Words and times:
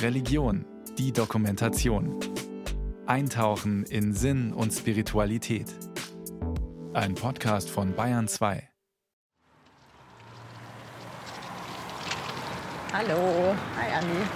Religion, 0.00 0.64
die 0.98 1.12
Dokumentation. 1.12 2.20
Eintauchen 3.06 3.84
in 3.84 4.12
Sinn 4.14 4.52
und 4.52 4.72
Spiritualität. 4.72 5.66
Ein 6.92 7.14
Podcast 7.14 7.70
von 7.70 7.94
Bayern 7.94 8.28
2. 8.28 8.68
Hallo, 12.92 13.54
hi 13.76 13.92
Anni. 13.94 14.26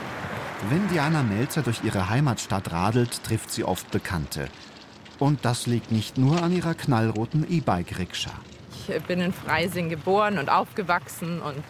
Wenn 0.70 0.88
Diana 0.88 1.22
Melzer 1.22 1.62
durch 1.62 1.84
ihre 1.84 2.08
Heimatstadt 2.08 2.72
radelt, 2.72 3.22
trifft 3.22 3.50
sie 3.50 3.62
oft 3.64 3.90
Bekannte. 3.90 4.48
Und 5.18 5.45
das 5.45 5.66
liegt 5.66 5.93
nicht 5.93 6.18
nur 6.18 6.43
an 6.43 6.50
ihrer 6.50 6.74
knallroten 6.74 7.46
E-Bike-Rikscha. 7.48 8.32
Ich 8.88 9.02
bin 9.04 9.20
in 9.20 9.32
Freising 9.32 9.88
geboren 9.88 10.38
und 10.38 10.48
aufgewachsen 10.48 11.40
und 11.43 11.62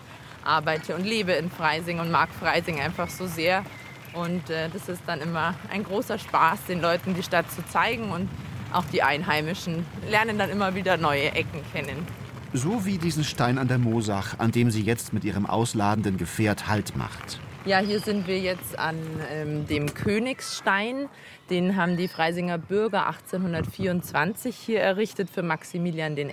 arbeite 0.47 0.95
und 0.95 1.05
lebe 1.05 1.33
in 1.33 1.51
Freising 1.51 2.01
und 2.01 2.11
mag 2.11 2.29
Freising 2.31 2.81
einfach 2.81 3.11
so 3.11 3.27
sehr. 3.27 3.65
Und 4.13 4.49
äh, 4.49 4.69
das 4.73 4.89
ist 4.89 5.03
dann 5.07 5.21
immer 5.21 5.55
ein 5.71 5.85
großer 5.85 6.19
Spaß, 6.19 6.65
den 6.69 6.81
Leuten 6.81 7.15
die 7.15 7.23
Stadt 7.23 7.51
zu 7.51 7.67
zeigen 7.67 8.11
und 8.11 8.29
auch 8.73 8.85
die 8.93 9.03
Einheimischen 9.03 9.85
lernen 10.09 10.39
dann 10.39 10.51
immer 10.51 10.75
wieder 10.75 10.97
neue 10.97 11.33
Ecken 11.33 11.61
kennen. 11.73 12.07
So 12.53 12.85
wie 12.87 12.99
diesen 12.99 13.25
Stein 13.25 13.59
an 13.59 13.69
der 13.69 13.79
Moosach, 13.79 14.39
an 14.39 14.53
dem 14.53 14.71
sie 14.71 14.83
jetzt 14.83 15.13
mit 15.13 15.25
ihrem 15.25 15.47
ausladenden 15.47 16.17
Gefährt 16.17 16.69
Halt 16.69 16.97
macht. 16.97 17.39
Ja, 17.67 17.81
hier 17.81 17.99
sind 17.99 18.29
wir 18.29 18.39
jetzt 18.39 18.79
an 18.79 18.97
ähm, 19.29 19.67
dem 19.67 19.93
Königsstein. 19.93 21.09
Den 21.51 21.75
haben 21.75 21.97
die 21.97 22.07
Freisinger 22.07 22.59
Bürger 22.59 23.09
1824 23.09 24.55
hier 24.55 24.81
errichtet 24.81 25.29
für 25.29 25.43
Maximilian 25.43 26.17
I. 26.17 26.31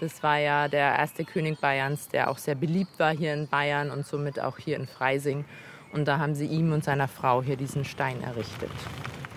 Das 0.00 0.22
war 0.22 0.38
ja 0.38 0.68
der 0.68 0.96
erste 0.96 1.26
König 1.26 1.60
Bayerns, 1.60 2.08
der 2.08 2.30
auch 2.30 2.38
sehr 2.38 2.54
beliebt 2.54 2.98
war 2.98 3.14
hier 3.14 3.34
in 3.34 3.48
Bayern 3.48 3.90
und 3.90 4.06
somit 4.06 4.40
auch 4.40 4.56
hier 4.56 4.76
in 4.76 4.86
Freising. 4.86 5.44
Und 5.92 6.08
da 6.08 6.16
haben 6.16 6.34
sie 6.34 6.46
ihm 6.46 6.72
und 6.72 6.84
seiner 6.84 7.06
Frau 7.06 7.42
hier 7.42 7.56
diesen 7.56 7.84
Stein 7.84 8.22
errichtet. 8.22 8.70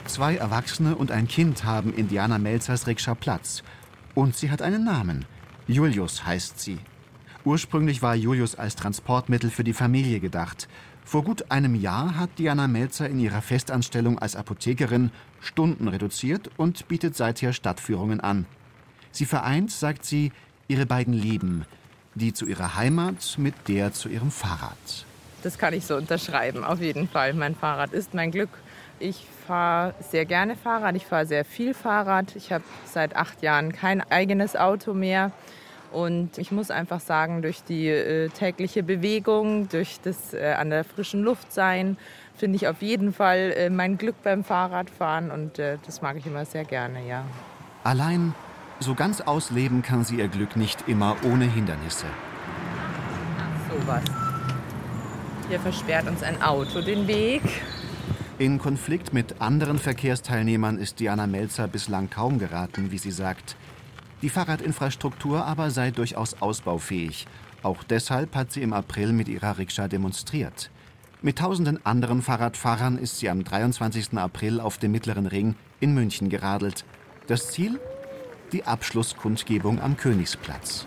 Zwei 0.06 0.38
Erwachsene 0.38 0.96
und 0.96 1.12
ein 1.12 1.28
Kind 1.28 1.66
haben 1.66 1.94
Indiana 1.94 2.38
Melzers 2.38 2.88
Rikscha 2.88 3.14
Platz. 3.14 3.62
Und 4.16 4.38
sie 4.38 4.50
hat 4.50 4.62
einen 4.62 4.86
Namen. 4.86 5.26
Julius 5.68 6.26
heißt 6.26 6.62
sie. 6.62 6.80
Ursprünglich 7.46 8.02
war 8.02 8.16
Julius 8.16 8.56
als 8.56 8.78
Transportmittel 8.78 9.50
für 9.50 9.66
die 9.66 9.74
Familie 9.74 10.22
gedacht. 10.22 10.70
Vor 11.06 11.24
gut 11.24 11.52
einem 11.52 11.76
Jahr 11.76 12.18
hat 12.18 12.40
Diana 12.40 12.68
Melzer 12.68 13.10
in 13.10 13.20
ihrer 13.20 13.42
Festanstellung 13.42 14.20
als 14.20 14.36
Apothekerin 14.36 15.12
Stunden 15.42 15.88
reduziert 15.88 16.50
und 16.58 16.88
bietet 16.88 17.16
seither 17.16 17.54
Stadtführungen 17.54 18.20
an. 18.22 18.46
Sie 19.12 19.26
vereint, 19.26 19.70
sagt 19.72 20.06
sie, 20.06 20.32
ihre 20.68 20.86
beiden 20.86 21.14
Lieben, 21.14 21.66
die 22.16 22.34
zu 22.34 22.46
ihrer 22.46 22.76
Heimat 22.76 23.36
mit 23.38 23.54
der 23.68 23.94
zu 23.94 24.10
ihrem 24.10 24.32
Fahrrad. 24.32 25.06
Das 25.44 25.58
kann 25.58 25.74
ich 25.74 25.86
so 25.86 25.98
unterschreiben, 25.98 26.64
auf 26.64 26.80
jeden 26.80 27.10
Fall. 27.10 27.34
Mein 27.34 27.54
Fahrrad 27.54 27.92
ist 27.92 28.14
mein 28.14 28.32
Glück. 28.32 28.50
Ich 29.00 29.28
fahre 29.46 29.94
sehr 30.00 30.26
gerne 30.26 30.56
Fahrrad, 30.56 30.96
ich 30.96 31.06
fahre 31.06 31.26
sehr 31.26 31.44
viel 31.44 31.74
Fahrrad. 31.74 32.36
Ich 32.38 32.54
habe 32.54 32.64
seit 32.86 33.16
acht 33.18 33.42
Jahren 33.44 33.74
kein 33.74 34.00
eigenes 34.10 34.56
Auto 34.56 34.94
mehr. 34.94 35.32
Und 35.94 36.40
ich 36.40 36.52
muss 36.52 36.72
einfach 36.72 37.00
sagen, 37.00 37.44
durch 37.44 37.64
die 37.64 37.88
äh, 37.88 38.30
tägliche 38.30 38.82
Bewegung, 38.82 39.70
durch 39.70 40.00
das 40.04 40.34
äh, 40.34 40.54
an 40.58 40.72
der 40.72 40.84
frischen 40.84 41.22
Luft 41.22 41.54
sein, 41.54 41.98
finde 42.36 42.56
ich 42.56 42.68
auf 42.68 42.82
jeden 42.82 43.14
Fall 43.14 43.54
äh, 43.56 43.70
mein 43.70 43.98
Glück 43.98 44.16
beim 44.24 44.44
Fahrradfahren 44.44 45.30
und 45.30 45.60
äh, 45.60 45.78
das 45.86 46.02
mag 46.02 46.18
ich 46.18 46.26
immer 46.26 46.46
sehr 46.46 46.66
gerne, 46.66 47.08
ja. 47.08 47.24
Allein 47.84 48.34
so 48.80 48.96
ganz 48.96 49.22
ausleben 49.22 49.84
kann 49.84 50.04
sie 50.04 50.18
ihr 50.18 50.28
Glück 50.28 50.56
nicht 50.56 50.88
immer 50.88 51.16
ohne 51.24 51.46
Hindernisse. 51.46 52.08
Ach, 53.40 53.72
sowas. 53.72 54.04
Hier 55.48 55.60
versperrt 55.60 56.08
uns 56.08 56.24
ein 56.24 56.42
Auto 56.42 56.82
den 56.82 57.08
Weg. 57.08 57.44
In 58.40 58.58
Konflikt 58.58 59.14
mit 59.14 59.42
anderen 59.42 59.78
Verkehrsteilnehmern 59.78 60.80
ist 60.80 61.00
Diana 61.00 61.28
Melzer 61.28 61.68
bislang 61.68 62.10
kaum 62.10 62.40
geraten, 62.40 62.92
wie 62.92 62.98
sie 62.98 63.12
sagt. 63.12 63.56
Die 64.24 64.30
Fahrradinfrastruktur 64.30 65.46
aber 65.46 65.70
sei 65.70 65.92
durchaus 65.92 66.42
ausbaufähig. 66.42 67.28
Auch 67.62 67.84
deshalb 67.84 68.36
hat 68.38 68.54
sie 68.54 68.62
im 68.62 68.72
April 68.72 69.12
mit 69.12 69.28
ihrer 69.28 69.58
Rikscha 69.58 69.90
demonstriert. 69.90 70.72
Mit 71.22 71.40
tausenden 71.40 71.86
anderen 71.86 72.22
Fahrradfahrern 72.22 72.98
ist 72.98 73.20
sie 73.20 73.30
am 73.30 73.44
23. 73.44 74.18
April 74.18 74.62
auf 74.62 74.78
dem 74.78 74.94
Mittleren 74.94 75.26
Ring 75.26 75.56
in 75.82 75.94
München 75.94 76.30
geradelt. 76.30 76.86
Das 77.28 77.52
Ziel? 77.52 77.82
Die 78.54 78.64
Abschlusskundgebung 78.64 79.82
am 79.82 79.98
Königsplatz. 79.98 80.86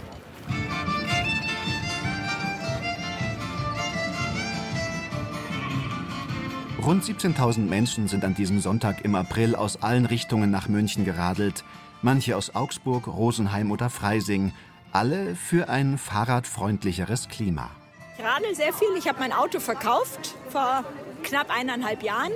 Rund 6.83 7.05
17.000 7.05 7.67
Menschen 7.67 8.09
sind 8.09 8.25
an 8.25 8.35
diesem 8.35 8.61
Sonntag 8.61 9.05
im 9.05 9.15
April 9.15 9.57
aus 9.57 9.83
allen 9.83 10.07
Richtungen 10.07 10.51
nach 10.51 10.69
München 10.69 11.05
geradelt. 11.05 11.65
Manche 12.07 12.37
aus 12.37 12.55
Augsburg, 12.55 13.09
Rosenheim 13.09 13.73
oder 13.73 13.91
Freising. 13.91 14.53
Alle 14.93 15.35
für 15.35 15.69
ein 15.69 15.99
fahrradfreundlicheres 15.99 17.29
Klima. 17.29 17.69
Ich 18.17 18.25
radel 18.25 18.55
sehr 18.55 18.73
viel. 18.73 18.97
Ich 18.97 19.09
habe 19.09 19.19
mein 19.19 19.33
Auto 19.33 19.59
verkauft 19.59 20.37
vor 20.49 20.85
knapp 21.25 21.49
eineinhalb 21.51 22.05
Jahren 22.05 22.31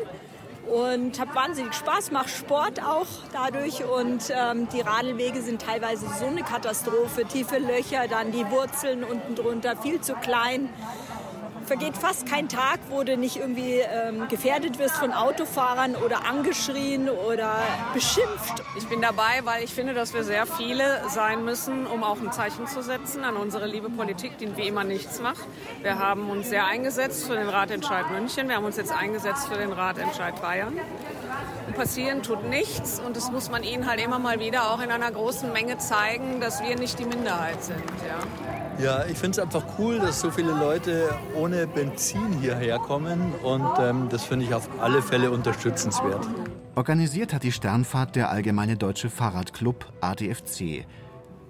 und 0.67 1.21
habe 1.21 1.37
wahnsinnig 1.37 1.73
Spaß, 1.75 2.11
mache 2.11 2.29
Sport 2.29 2.83
auch 2.83 3.07
dadurch 3.33 3.85
und 3.85 4.33
ähm, 4.37 4.67
die 4.75 4.81
Radelwege 4.81 5.41
sind 5.41 5.63
teilweise 5.63 6.07
so 6.19 6.27
eine 6.27 6.43
Katastrophe, 6.43 7.25
tiefe 7.25 7.59
Löcher, 7.59 8.09
dann 8.09 8.33
die 8.33 8.51
Wurzeln 8.51 9.05
unten 9.05 9.37
drunter, 9.37 9.77
viel 9.77 10.01
zu 10.01 10.15
klein 10.15 10.69
vergeht 11.71 11.97
fast 11.97 12.27
kein 12.27 12.49
Tag, 12.49 12.81
wo 12.89 13.05
du 13.05 13.17
nicht 13.17 13.37
irgendwie 13.37 13.79
ähm, 13.79 14.27
gefährdet 14.27 14.81
wirst 14.81 14.97
von 14.97 15.13
Autofahrern 15.13 15.95
oder 15.95 16.27
angeschrien 16.27 17.09
oder 17.09 17.61
beschimpft. 17.95 18.65
Ich 18.77 18.89
bin 18.89 19.01
dabei, 19.01 19.43
weil 19.45 19.63
ich 19.63 19.73
finde, 19.73 19.95
dass 19.95 20.13
wir 20.13 20.25
sehr 20.25 20.47
viele 20.47 21.09
sein 21.11 21.45
müssen, 21.45 21.87
um 21.87 22.03
auch 22.03 22.21
ein 22.21 22.33
Zeichen 22.33 22.67
zu 22.67 22.83
setzen 22.83 23.23
an 23.23 23.37
unsere 23.37 23.69
liebe 23.69 23.89
Politik, 23.89 24.37
die 24.39 24.57
wie 24.57 24.67
immer 24.67 24.83
nichts 24.83 25.21
macht. 25.21 25.47
Wir 25.83 25.97
haben 26.01 26.29
uns 26.29 26.49
sehr 26.49 26.67
eingesetzt 26.67 27.29
für 27.29 27.37
den 27.37 27.49
Ratentscheid 27.49 28.11
München. 28.11 28.49
Wir 28.49 28.57
haben 28.57 28.65
uns 28.65 28.77
jetzt 28.77 28.93
eingesetzt 28.93 29.47
für 29.47 29.57
den 29.57 29.71
Ratentscheid 29.71 30.43
Bayern. 30.43 30.77
Und 31.69 31.77
passieren 31.77 32.25
tut 32.25 32.43
nichts 32.49 32.99
und 32.99 33.17
das 33.17 33.31
muss 33.31 33.49
man 33.49 33.63
ihnen 33.63 33.89
halt 33.89 34.05
immer 34.05 34.19
mal 34.19 34.41
wieder 34.41 34.73
auch 34.73 34.81
in 34.81 34.91
einer 34.91 35.13
großen 35.13 35.53
Menge 35.53 35.79
zeigen, 35.79 36.41
dass 36.41 36.65
wir 36.65 36.75
nicht 36.75 36.99
die 36.99 37.05
Minderheit 37.05 37.63
sind. 37.63 37.85
Ja. 38.09 38.60
Ja, 38.83 39.05
ich 39.05 39.19
finde 39.19 39.33
es 39.33 39.39
einfach 39.39 39.65
cool, 39.79 39.99
dass 39.99 40.21
so 40.21 40.31
viele 40.31 40.53
Leute 40.53 41.15
ohne 41.35 41.67
Benzin 41.67 42.39
hierher 42.41 42.79
kommen 42.79 43.35
und 43.43 43.69
ähm, 43.79 44.09
das 44.09 44.25
finde 44.25 44.47
ich 44.47 44.55
auf 44.55 44.71
alle 44.81 45.03
Fälle 45.03 45.31
unterstützenswert. 45.31 46.27
Organisiert 46.77 47.35
hat 47.35 47.43
die 47.43 47.53
Sternfahrt 47.53 48.17
der 48.17 48.31
Allgemeine 48.31 48.79
Deutsche 48.79 49.11
Fahrradclub 49.11 49.93
ADFC. 50.01 50.87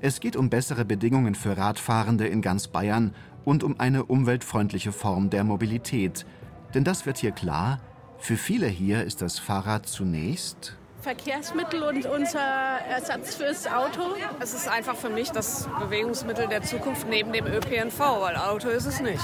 Es 0.00 0.18
geht 0.18 0.34
um 0.34 0.50
bessere 0.50 0.84
Bedingungen 0.84 1.36
für 1.36 1.56
Radfahrende 1.56 2.26
in 2.26 2.42
ganz 2.42 2.66
Bayern 2.66 3.14
und 3.44 3.62
um 3.62 3.78
eine 3.78 4.06
umweltfreundliche 4.06 4.90
Form 4.90 5.30
der 5.30 5.44
Mobilität. 5.44 6.26
Denn 6.74 6.82
das 6.82 7.06
wird 7.06 7.18
hier 7.18 7.32
klar, 7.32 7.80
für 8.18 8.36
viele 8.36 8.66
hier 8.66 9.04
ist 9.04 9.22
das 9.22 9.38
Fahrrad 9.38 9.86
zunächst 9.86 10.79
Verkehrsmittel 11.00 11.82
und 11.82 12.06
unser 12.06 12.40
Ersatz 12.40 13.34
fürs 13.34 13.66
Auto. 13.66 14.14
Es 14.40 14.52
ist 14.52 14.68
einfach 14.68 14.96
für 14.96 15.08
mich 15.08 15.30
das 15.30 15.68
Bewegungsmittel 15.78 16.46
der 16.48 16.62
Zukunft 16.62 17.08
neben 17.08 17.32
dem 17.32 17.46
ÖPNV, 17.46 17.98
weil 17.98 18.36
Auto 18.36 18.68
ist 18.68 18.86
es 18.86 19.00
nicht. 19.00 19.22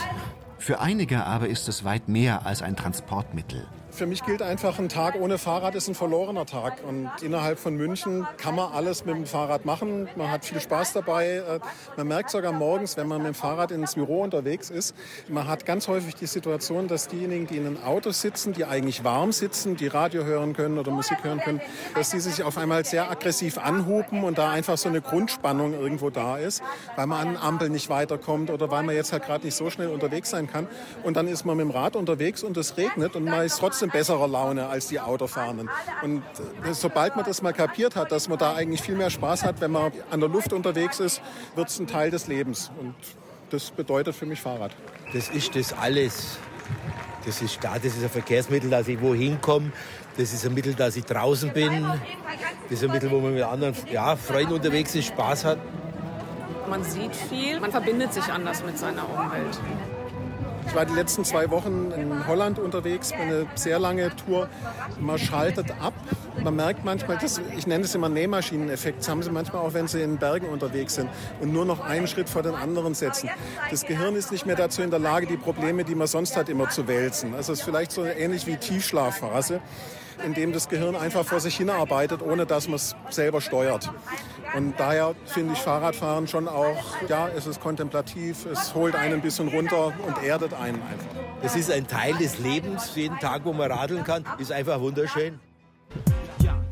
Für 0.58 0.80
einige 0.80 1.24
aber 1.24 1.48
ist 1.48 1.68
es 1.68 1.84
weit 1.84 2.08
mehr 2.08 2.46
als 2.46 2.62
ein 2.62 2.76
Transportmittel. 2.76 3.66
Für 3.96 4.04
mich 4.04 4.22
gilt 4.24 4.42
einfach, 4.42 4.78
ein 4.78 4.90
Tag 4.90 5.14
ohne 5.18 5.38
Fahrrad 5.38 5.74
ist 5.74 5.88
ein 5.88 5.94
verlorener 5.94 6.44
Tag. 6.44 6.84
Und 6.86 7.10
innerhalb 7.22 7.58
von 7.58 7.74
München 7.76 8.26
kann 8.36 8.54
man 8.54 8.70
alles 8.72 9.06
mit 9.06 9.16
dem 9.16 9.24
Fahrrad 9.24 9.64
machen. 9.64 10.06
Man 10.16 10.30
hat 10.30 10.44
viel 10.44 10.60
Spaß 10.60 10.92
dabei. 10.92 11.36
Äh, 11.36 11.60
man 11.96 12.06
merkt 12.06 12.28
sogar 12.28 12.52
morgens, 12.52 12.98
wenn 12.98 13.08
man 13.08 13.22
mit 13.22 13.28
dem 13.28 13.34
Fahrrad 13.34 13.70
ins 13.70 13.94
Büro 13.94 14.20
unterwegs 14.20 14.68
ist, 14.68 14.94
man 15.28 15.48
hat 15.48 15.64
ganz 15.64 15.88
häufig 15.88 16.14
die 16.14 16.26
Situation, 16.26 16.88
dass 16.88 17.08
diejenigen, 17.08 17.46
die 17.46 17.56
in 17.56 17.66
einem 17.66 17.82
Auto 17.82 18.10
sitzen, 18.10 18.52
die 18.52 18.66
eigentlich 18.66 19.02
warm 19.02 19.32
sitzen, 19.32 19.78
die 19.78 19.86
Radio 19.86 20.24
hören 20.24 20.52
können 20.52 20.76
oder 20.76 20.90
Musik 20.90 21.24
hören 21.24 21.40
können, 21.40 21.62
dass 21.94 22.10
die 22.10 22.20
sich 22.20 22.42
auf 22.42 22.58
einmal 22.58 22.84
sehr 22.84 23.10
aggressiv 23.10 23.56
anhupen 23.56 24.24
und 24.24 24.36
da 24.36 24.50
einfach 24.50 24.76
so 24.76 24.90
eine 24.90 25.00
Grundspannung 25.00 25.72
irgendwo 25.72 26.10
da 26.10 26.36
ist, 26.36 26.62
weil 26.96 27.06
man 27.06 27.28
an 27.28 27.36
Ampel 27.38 27.70
nicht 27.70 27.88
weiterkommt 27.88 28.50
oder 28.50 28.70
weil 28.70 28.82
man 28.82 28.94
jetzt 28.94 29.14
halt 29.14 29.24
gerade 29.24 29.46
nicht 29.46 29.54
so 29.54 29.70
schnell 29.70 29.88
unterwegs 29.88 30.28
sein 30.28 30.48
kann. 30.52 30.66
Und 31.02 31.16
dann 31.16 31.28
ist 31.28 31.46
man 31.46 31.56
mit 31.56 31.64
dem 31.64 31.70
Rad 31.70 31.96
unterwegs 31.96 32.42
und 32.42 32.58
es 32.58 32.76
regnet 32.76 33.16
und 33.16 33.24
man 33.24 33.46
ist 33.46 33.58
trotzdem 33.58 33.85
in 33.86 33.90
besserer 33.90 34.28
Laune 34.28 34.66
als 34.66 34.88
die 34.88 35.00
Autofahrenden. 35.00 35.70
Und 36.02 36.22
äh, 36.64 36.72
sobald 36.72 37.16
man 37.16 37.24
das 37.24 37.42
mal 37.42 37.52
kapiert 37.52 37.96
hat, 37.96 38.12
dass 38.12 38.28
man 38.28 38.38
da 38.38 38.54
eigentlich 38.54 38.82
viel 38.82 38.96
mehr 38.96 39.10
Spaß 39.10 39.44
hat, 39.44 39.60
wenn 39.60 39.70
man 39.70 39.92
an 40.10 40.20
der 40.20 40.28
Luft 40.28 40.52
unterwegs 40.52 41.00
ist, 41.00 41.22
wird 41.54 41.68
es 41.68 41.78
ein 41.78 41.86
Teil 41.86 42.10
des 42.10 42.26
Lebens. 42.26 42.70
Und 42.80 42.94
das 43.50 43.70
bedeutet 43.70 44.14
für 44.14 44.26
mich 44.26 44.40
Fahrrad. 44.40 44.72
Das 45.12 45.28
ist 45.28 45.54
das 45.54 45.72
alles. 45.72 46.38
Das 47.24 47.42
ist 47.42 47.58
da, 47.62 47.74
das 47.74 47.96
ist 47.96 48.02
ein 48.02 48.10
Verkehrsmittel, 48.10 48.70
dass 48.70 48.86
ich 48.88 49.00
wohin 49.00 49.40
komme. 49.40 49.72
Das 50.16 50.32
ist 50.32 50.46
ein 50.46 50.54
Mittel, 50.54 50.74
dass 50.74 50.96
ich 50.96 51.04
draußen 51.04 51.52
bin. 51.52 51.84
Das 52.64 52.80
ist 52.80 52.84
ein 52.84 52.90
Mittel, 52.90 53.10
wo 53.10 53.20
man 53.20 53.34
mit 53.34 53.42
anderen 53.42 53.74
ja, 53.90 54.16
Freunden 54.16 54.54
unterwegs 54.54 54.94
ist, 54.94 55.06
Spaß 55.06 55.44
hat. 55.44 55.58
Man 56.68 56.82
sieht 56.82 57.14
viel, 57.14 57.60
man 57.60 57.70
verbindet 57.70 58.12
sich 58.12 58.24
anders 58.24 58.64
mit 58.64 58.78
seiner 58.78 59.08
Umwelt. 59.08 59.58
Ich 60.66 60.74
war 60.74 60.84
die 60.84 60.94
letzten 60.94 61.24
zwei 61.24 61.50
Wochen 61.50 61.92
in 61.92 62.26
Holland 62.26 62.58
unterwegs, 62.58 63.12
eine 63.12 63.46
sehr 63.54 63.78
lange 63.78 64.14
Tour. 64.16 64.48
Man 65.00 65.18
schaltet 65.18 65.70
ab. 65.80 65.94
Man 66.42 66.56
merkt 66.56 66.84
manchmal, 66.84 67.18
das, 67.18 67.40
ich 67.56 67.66
nenne 67.66 67.84
es 67.84 67.94
immer 67.94 68.08
Nähmaschineneffekt, 68.08 69.00
das 69.00 69.08
haben 69.08 69.22
sie 69.22 69.30
manchmal 69.30 69.62
auch, 69.62 69.74
wenn 69.74 69.88
sie 69.88 70.02
in 70.02 70.18
Bergen 70.18 70.48
unterwegs 70.48 70.96
sind 70.96 71.08
und 71.40 71.52
nur 71.52 71.64
noch 71.64 71.80
einen 71.80 72.06
Schritt 72.06 72.28
vor 72.28 72.42
den 72.42 72.54
anderen 72.54 72.94
setzen. 72.94 73.30
Das 73.70 73.84
Gehirn 73.84 74.14
ist 74.16 74.32
nicht 74.32 74.46
mehr 74.46 74.56
dazu 74.56 74.82
in 74.82 74.90
der 74.90 74.98
Lage, 74.98 75.26
die 75.26 75.36
Probleme, 75.36 75.84
die 75.84 75.94
man 75.94 76.06
sonst 76.06 76.36
hat, 76.36 76.48
immer 76.48 76.68
zu 76.68 76.86
wälzen. 76.86 77.34
Also 77.34 77.52
es 77.52 77.60
ist 77.60 77.64
vielleicht 77.64 77.90
so 77.92 78.04
ähnlich 78.04 78.46
wie 78.46 78.56
Tiefschlafphase 78.56 79.60
in 80.24 80.34
dem 80.34 80.52
das 80.52 80.68
Gehirn 80.68 80.96
einfach 80.96 81.24
vor 81.24 81.40
sich 81.40 81.56
hinarbeitet, 81.56 82.22
ohne 82.22 82.46
dass 82.46 82.68
man 82.68 82.76
es 82.76 82.96
selber 83.10 83.40
steuert. 83.40 83.90
Und 84.56 84.72
daher 84.78 85.14
finde 85.26 85.52
ich 85.52 85.58
Fahrradfahren 85.58 86.26
schon 86.26 86.48
auch, 86.48 86.82
ja, 87.08 87.28
es 87.28 87.46
ist 87.46 87.60
kontemplativ, 87.60 88.46
es 88.46 88.74
holt 88.74 88.94
einen 88.94 89.14
ein 89.16 89.20
bisschen 89.20 89.48
runter 89.48 89.92
und 90.06 90.22
erdet 90.24 90.54
einen 90.54 90.80
einfach. 90.80 91.06
Es 91.42 91.56
ist 91.56 91.70
ein 91.70 91.86
Teil 91.86 92.14
des 92.14 92.38
Lebens, 92.38 92.92
jeden 92.94 93.18
Tag, 93.18 93.44
wo 93.44 93.52
man 93.52 93.70
radeln 93.70 94.02
kann, 94.02 94.24
ist 94.38 94.50
einfach 94.50 94.80
wunderschön. 94.80 95.38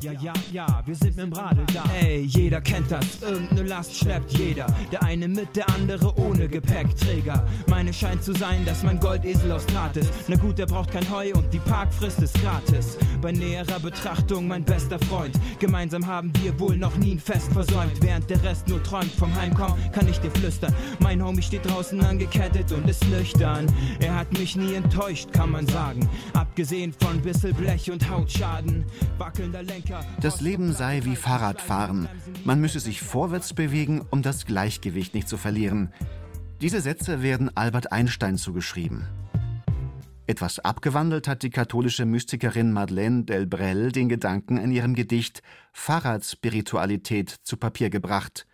Ja, 0.04 0.12
ja, 0.12 0.32
ja, 0.52 0.82
wir 0.84 0.94
sind 0.94 1.16
mit 1.16 1.24
dem 1.24 1.32
Radl 1.32 1.64
da. 1.72 1.82
Ey, 1.98 2.20
jeder 2.24 2.60
kennt 2.60 2.92
das, 2.92 3.22
irgendeine 3.22 3.62
Last 3.62 3.96
schleppt 3.96 4.32
jeder. 4.32 4.66
Der 4.92 5.02
eine 5.02 5.26
mit, 5.26 5.56
der 5.56 5.66
andere 5.70 6.14
ohne 6.18 6.46
Gepäckträger. 6.46 7.46
Meine 7.68 7.90
scheint 7.90 8.22
zu 8.22 8.34
sein, 8.34 8.66
dass 8.66 8.82
mein 8.82 9.00
Goldesel 9.00 9.50
aus 9.50 9.64
Draht 9.64 9.96
ist. 9.96 10.12
Na 10.28 10.36
gut, 10.36 10.58
der 10.58 10.66
braucht 10.66 10.90
kein 10.90 11.08
Heu 11.10 11.32
und 11.34 11.50
die 11.54 11.58
Parkfrist 11.58 12.20
ist 12.20 12.34
gratis. 12.42 12.98
Bei 13.24 13.32
näherer 13.32 13.80
Betrachtung 13.80 14.48
mein 14.48 14.64
bester 14.64 14.98
Freund. 14.98 15.34
Gemeinsam 15.58 16.06
haben 16.06 16.30
wir 16.42 16.60
wohl 16.60 16.76
noch 16.76 16.94
nie 16.98 17.12
ein 17.12 17.18
Fest 17.18 17.50
versäumt. 17.54 18.02
Während 18.02 18.28
der 18.28 18.42
Rest 18.42 18.68
nur 18.68 18.82
träumt 18.82 19.10
vom 19.12 19.34
Heimkommen, 19.34 19.78
kann 19.92 20.06
ich 20.06 20.18
dir 20.18 20.30
flüstern. 20.30 20.74
Mein 20.98 21.24
Homie 21.24 21.40
steht 21.40 21.64
draußen 21.64 21.98
angekettet 22.02 22.70
und 22.72 22.86
ist 22.86 23.02
nüchtern. 23.08 23.64
Er 23.98 24.14
hat 24.14 24.30
mich 24.38 24.56
nie 24.56 24.74
enttäuscht, 24.74 25.32
kann 25.32 25.52
man 25.52 25.66
sagen. 25.66 26.06
Abgesehen 26.34 26.92
von 26.92 27.18
bissel 27.22 27.54
Blech 27.54 27.90
und 27.90 28.10
Hautschaden. 28.10 28.84
Wackelnder 29.16 29.62
Lenker 29.62 30.04
das 30.20 30.42
Leben 30.42 30.74
sei 30.74 31.00
wie 31.04 31.16
Fahrradfahren. 31.16 32.10
Man 32.44 32.60
müsse 32.60 32.78
sich 32.78 33.00
vorwärts 33.00 33.54
bewegen, 33.54 34.04
um 34.10 34.20
das 34.20 34.44
Gleichgewicht 34.44 35.14
nicht 35.14 35.30
zu 35.30 35.38
verlieren. 35.38 35.94
Diese 36.60 36.82
Sätze 36.82 37.22
werden 37.22 37.56
Albert 37.56 37.90
Einstein 37.90 38.36
zugeschrieben. 38.36 39.06
Etwas 40.26 40.58
abgewandelt 40.58 41.28
hat 41.28 41.42
die 41.42 41.50
katholische 41.50 42.06
Mystikerin 42.06 42.72
Madeleine 42.72 43.24
Delbrel 43.24 43.92
den 43.92 44.08
Gedanken 44.08 44.56
in 44.56 44.70
ihrem 44.70 44.94
Gedicht 44.94 45.42
Fahrradspiritualität 45.74 47.28
zu 47.42 47.58
Papier 47.58 47.90
gebracht. 47.90 48.46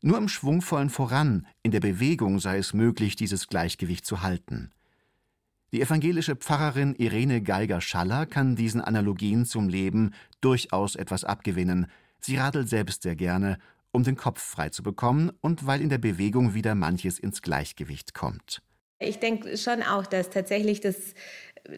Nur 0.00 0.16
im 0.16 0.28
schwungvollen 0.28 0.88
Voran, 0.88 1.46
in 1.62 1.72
der 1.72 1.80
Bewegung 1.80 2.38
sei 2.40 2.56
es 2.56 2.72
möglich, 2.72 3.16
dieses 3.16 3.48
Gleichgewicht 3.48 4.06
zu 4.06 4.22
halten. 4.22 4.70
Die 5.72 5.82
evangelische 5.82 6.36
Pfarrerin 6.36 6.94
Irene 6.94 7.42
Geiger-Schaller 7.42 8.24
kann 8.24 8.56
diesen 8.56 8.80
Analogien 8.80 9.44
zum 9.44 9.68
Leben 9.68 10.14
durchaus 10.40 10.96
etwas 10.96 11.24
abgewinnen. 11.24 11.86
Sie 12.20 12.36
radelt 12.36 12.70
selbst 12.70 13.02
sehr 13.02 13.16
gerne, 13.16 13.58
um 13.92 14.04
den 14.04 14.16
Kopf 14.16 14.40
frei 14.40 14.70
zu 14.70 14.82
bekommen 14.82 15.32
und 15.42 15.66
weil 15.66 15.82
in 15.82 15.90
der 15.90 15.98
Bewegung 15.98 16.54
wieder 16.54 16.74
manches 16.74 17.18
ins 17.18 17.42
Gleichgewicht 17.42 18.14
kommt. 18.14 18.62
Ich 18.98 19.18
denke 19.18 19.56
schon 19.56 19.82
auch, 19.82 20.06
dass 20.06 20.30
tatsächlich 20.30 20.80
das 20.80 21.14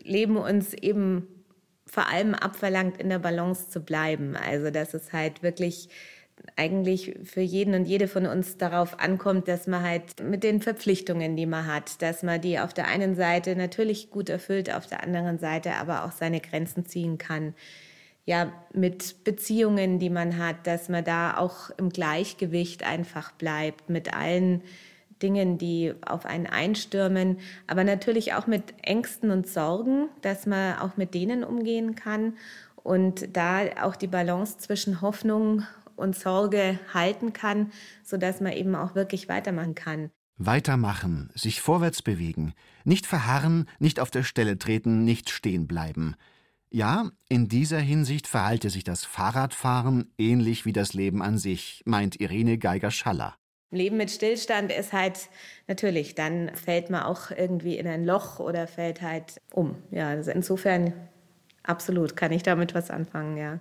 Leben 0.03 0.37
uns 0.37 0.75
eben 0.75 1.27
vor 1.87 2.09
allem 2.09 2.35
abverlangt, 2.35 2.99
in 3.01 3.09
der 3.09 3.19
Balance 3.21 3.71
zu 3.71 3.81
bleiben. 3.81 4.37
Also, 4.37 4.71
dass 4.71 4.95
es 4.95 5.13
halt 5.13 5.43
wirklich 5.43 5.89
eigentlich 6.57 7.19
für 7.25 7.41
jeden 7.41 7.75
und 7.75 7.87
jede 7.87 8.09
von 8.09 8.27
uns 8.27 8.59
darauf 8.59 9.01
ankommt, 9.01 9.49
dass 9.49 9.67
man 9.67 9.83
halt 9.83 10.23
mit 10.23 10.45
den 10.45 10.61
Verpflichtungen, 10.61 11.37
die 11.37 11.47
man 11.47 11.67
hat, 11.67 12.03
dass 12.03 12.23
man 12.23 12.41
die 12.41 12.59
auf 12.59 12.75
der 12.75 12.89
einen 12.89 13.15
Seite 13.17 13.57
natürlich 13.57 14.11
gut 14.11 14.29
erfüllt, 14.29 14.73
auf 14.73 14.87
der 14.87 15.03
anderen 15.03 15.39
Seite 15.39 15.75
aber 15.75 16.05
auch 16.05 16.13
seine 16.13 16.41
Grenzen 16.41 16.85
ziehen 16.87 17.19
kann. 17.19 17.55
Ja, 18.27 18.53
mit 18.75 19.25
Beziehungen, 19.25 19.99
die 19.99 20.11
man 20.11 20.37
hat, 20.37 20.67
dass 20.67 20.89
man 20.89 21.05
da 21.05 21.37
auch 21.37 21.71
im 21.79 21.91
Gleichgewicht 21.91 22.85
einfach 22.85 23.33
bleibt 23.33 23.89
mit 23.89 24.15
allen 24.15 24.63
Dingen, 25.23 25.59
die 25.59 25.95
auf 26.05 26.27
einen 26.27 26.47
einstürmen, 26.47 27.39
aber 27.67 27.85
natürlich 27.85 28.35
auch 28.35 28.47
mit 28.47 28.75
Ängsten 28.83 29.31
und 29.31 29.49
Sorgen, 29.49 30.09
dass 30.23 30.47
man 30.47 30.79
auch 30.79 30.97
mit 30.97 31.15
denen 31.15 31.45
umgehen 31.45 31.95
kann 31.95 32.35
und 32.77 33.37
da 33.37 33.61
auch 33.83 33.97
die 33.97 34.07
Balance 34.07 34.59
zwischen 34.59 35.01
Hoffnung 35.01 35.65
und 35.97 36.17
Sorge 36.17 36.79
halten 36.93 37.33
kann, 37.33 37.73
sodass 38.05 38.41
man 38.41 38.53
eben 38.53 38.75
auch 38.75 38.95
wirklich 38.95 39.29
weitermachen 39.29 39.75
kann. 39.75 40.11
Weitermachen, 40.39 41.31
sich 41.35 41.63
vorwärts 41.63 42.03
bewegen, 42.03 42.53
nicht 42.85 43.07
verharren, 43.07 43.67
nicht 43.79 44.01
auf 44.01 44.11
der 44.11 44.23
Stelle 44.23 44.59
treten, 44.59 45.05
nicht 45.05 45.31
stehen 45.31 45.67
bleiben. 45.67 46.15
Ja, 46.71 47.11
in 47.29 47.49
dieser 47.49 47.79
Hinsicht 47.79 48.27
verhalte 48.27 48.69
sich 48.69 48.85
das 48.85 49.05
Fahrradfahren 49.05 50.13
ähnlich 50.19 50.67
wie 50.67 50.75
das 50.75 50.93
Leben 50.93 51.23
an 51.23 51.39
sich, 51.39 51.83
meint 51.87 52.21
Irene 52.21 52.59
Geiger-Schaller. 52.59 53.37
Leben 53.71 53.97
mit 53.97 54.11
Stillstand 54.11 54.73
ist 54.73 54.93
halt 54.93 55.29
natürlich, 55.67 56.15
dann 56.15 56.55
fällt 56.55 56.89
man 56.89 57.03
auch 57.03 57.31
irgendwie 57.31 57.77
in 57.77 57.87
ein 57.89 58.05
Loch 58.05 58.39
oder 58.39 58.67
fällt 58.67 59.03
halt 59.03 59.41
um. 59.53 59.83
Ja, 59.91 60.09
also 60.09 60.31
insofern 60.31 60.93
absolut 61.65 62.17
kann 62.17 62.31
ich 62.33 62.45
damit 62.45 62.75
was 62.75 62.91
anfangen, 62.91 63.37
ja. 63.37 63.59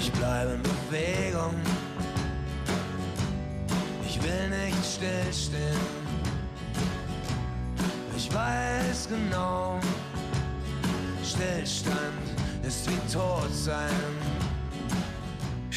Ich 0.00 0.10
bleibe 0.12 0.54
in 0.54 0.62
Bewegung. 0.62 1.54
Ich 4.04 4.20
will 4.22 4.48
nicht 4.48 4.84
stillstehen. 4.84 6.06
Ich 8.16 8.34
weiß 8.34 9.08
genau, 9.08 9.78
Stillstand 11.22 11.94
ist 12.66 12.90
wie 12.90 13.12
tot 13.12 13.52
sein. 13.52 14.45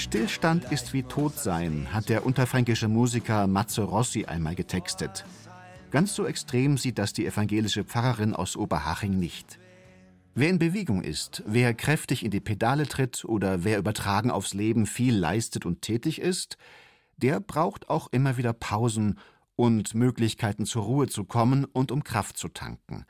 Stillstand 0.10 0.72
ist 0.72 0.92
wie 0.94 1.04
tot 1.04 1.38
sein, 1.38 1.94
hat 1.94 2.10
der 2.10 2.26
unterfränkische 2.26 2.88
Musiker 2.88 3.46
Matze 3.46 3.84
Rossi 3.84 4.26
einmal 4.26 4.56
getextet. 4.56 5.24
Ganz 5.92 6.16
so 6.16 6.26
extrem 6.26 6.80
sieht 6.80 6.98
das 6.98 7.14
die 7.14 7.28
evangelische 7.28 7.84
Pfarrerin 7.84 8.34
aus 8.34 8.58
Oberhaching 8.58 9.20
nicht. 9.20 9.60
Wer 10.34 10.50
in 10.50 10.58
Bewegung 10.58 11.04
ist, 11.04 11.44
wer 11.46 11.76
kräftig 11.76 12.26
in 12.26 12.32
die 12.32 12.40
Pedale 12.40 12.88
tritt 12.88 13.24
oder 13.24 13.64
wer 13.64 13.78
übertragen 13.78 14.32
aufs 14.32 14.56
Leben 14.56 14.88
viel 14.88 15.16
leistet 15.16 15.68
und 15.68 15.84
tätig 15.84 16.20
ist, 16.20 16.58
der 17.18 17.40
braucht 17.40 17.88
auch 17.92 18.08
immer 18.12 18.36
wieder 18.36 18.54
Pausen 18.54 19.20
und 19.56 19.94
Möglichkeiten 19.94 20.66
zur 20.66 20.86
Ruhe 20.86 21.08
zu 21.08 21.24
kommen 21.24 21.66
und 21.66 21.92
um 21.92 22.04
Kraft 22.04 22.36
zu 22.36 22.48
tanken. 22.48 23.06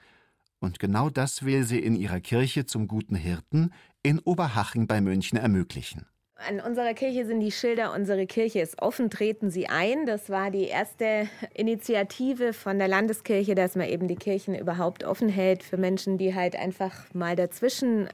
Und 0.60 0.80
genau 0.80 1.10
das 1.10 1.44
will 1.46 1.64
sie 1.64 1.80
in 1.80 1.96
ihrer 1.96 2.20
Kirche 2.20 2.66
zum 2.66 2.90
guten 2.90 3.16
Hirten 3.16 3.72
in 4.04 4.20
Oberhaching 4.20 4.86
bei 4.86 5.00
München 5.00 5.38
ermöglichen. 5.38 6.06
An 6.48 6.62
unserer 6.62 6.94
Kirche 6.94 7.26
sind 7.26 7.42
die 7.42 7.52
Schilder, 7.52 7.94
unsere 7.94 8.26
Kirche 8.26 8.62
ist 8.62 8.82
offen, 8.82 9.10
treten 9.10 9.50
Sie 9.50 9.68
ein. 9.68 10.06
Das 10.06 10.30
war 10.30 10.52
die 10.52 10.66
erste 10.66 11.28
Initiative 11.54 12.54
von 12.54 12.80
der 12.80 12.88
Landeskirche, 12.88 13.56
dass 13.56 13.76
man 13.76 13.90
eben 13.90 14.08
die 14.08 14.16
Kirchen 14.16 14.56
überhaupt 14.56 15.04
offen 15.04 15.28
hält 15.28 15.64
für 15.64 15.76
Menschen, 15.76 16.18
die 16.18 16.34
halt 16.34 16.56
einfach 16.56 17.14
mal 17.14 17.36
dazwischen 17.36 18.08
äh, 18.08 18.12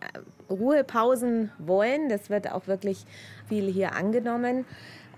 Ruhepausen 0.50 1.51
wollen. 1.60 2.10
Das 2.10 2.32
wird 2.32 2.51
auch 2.51 2.65
wirklich 2.65 3.05
viel 3.48 3.72
hier 3.72 3.94
angenommen. 3.94 4.65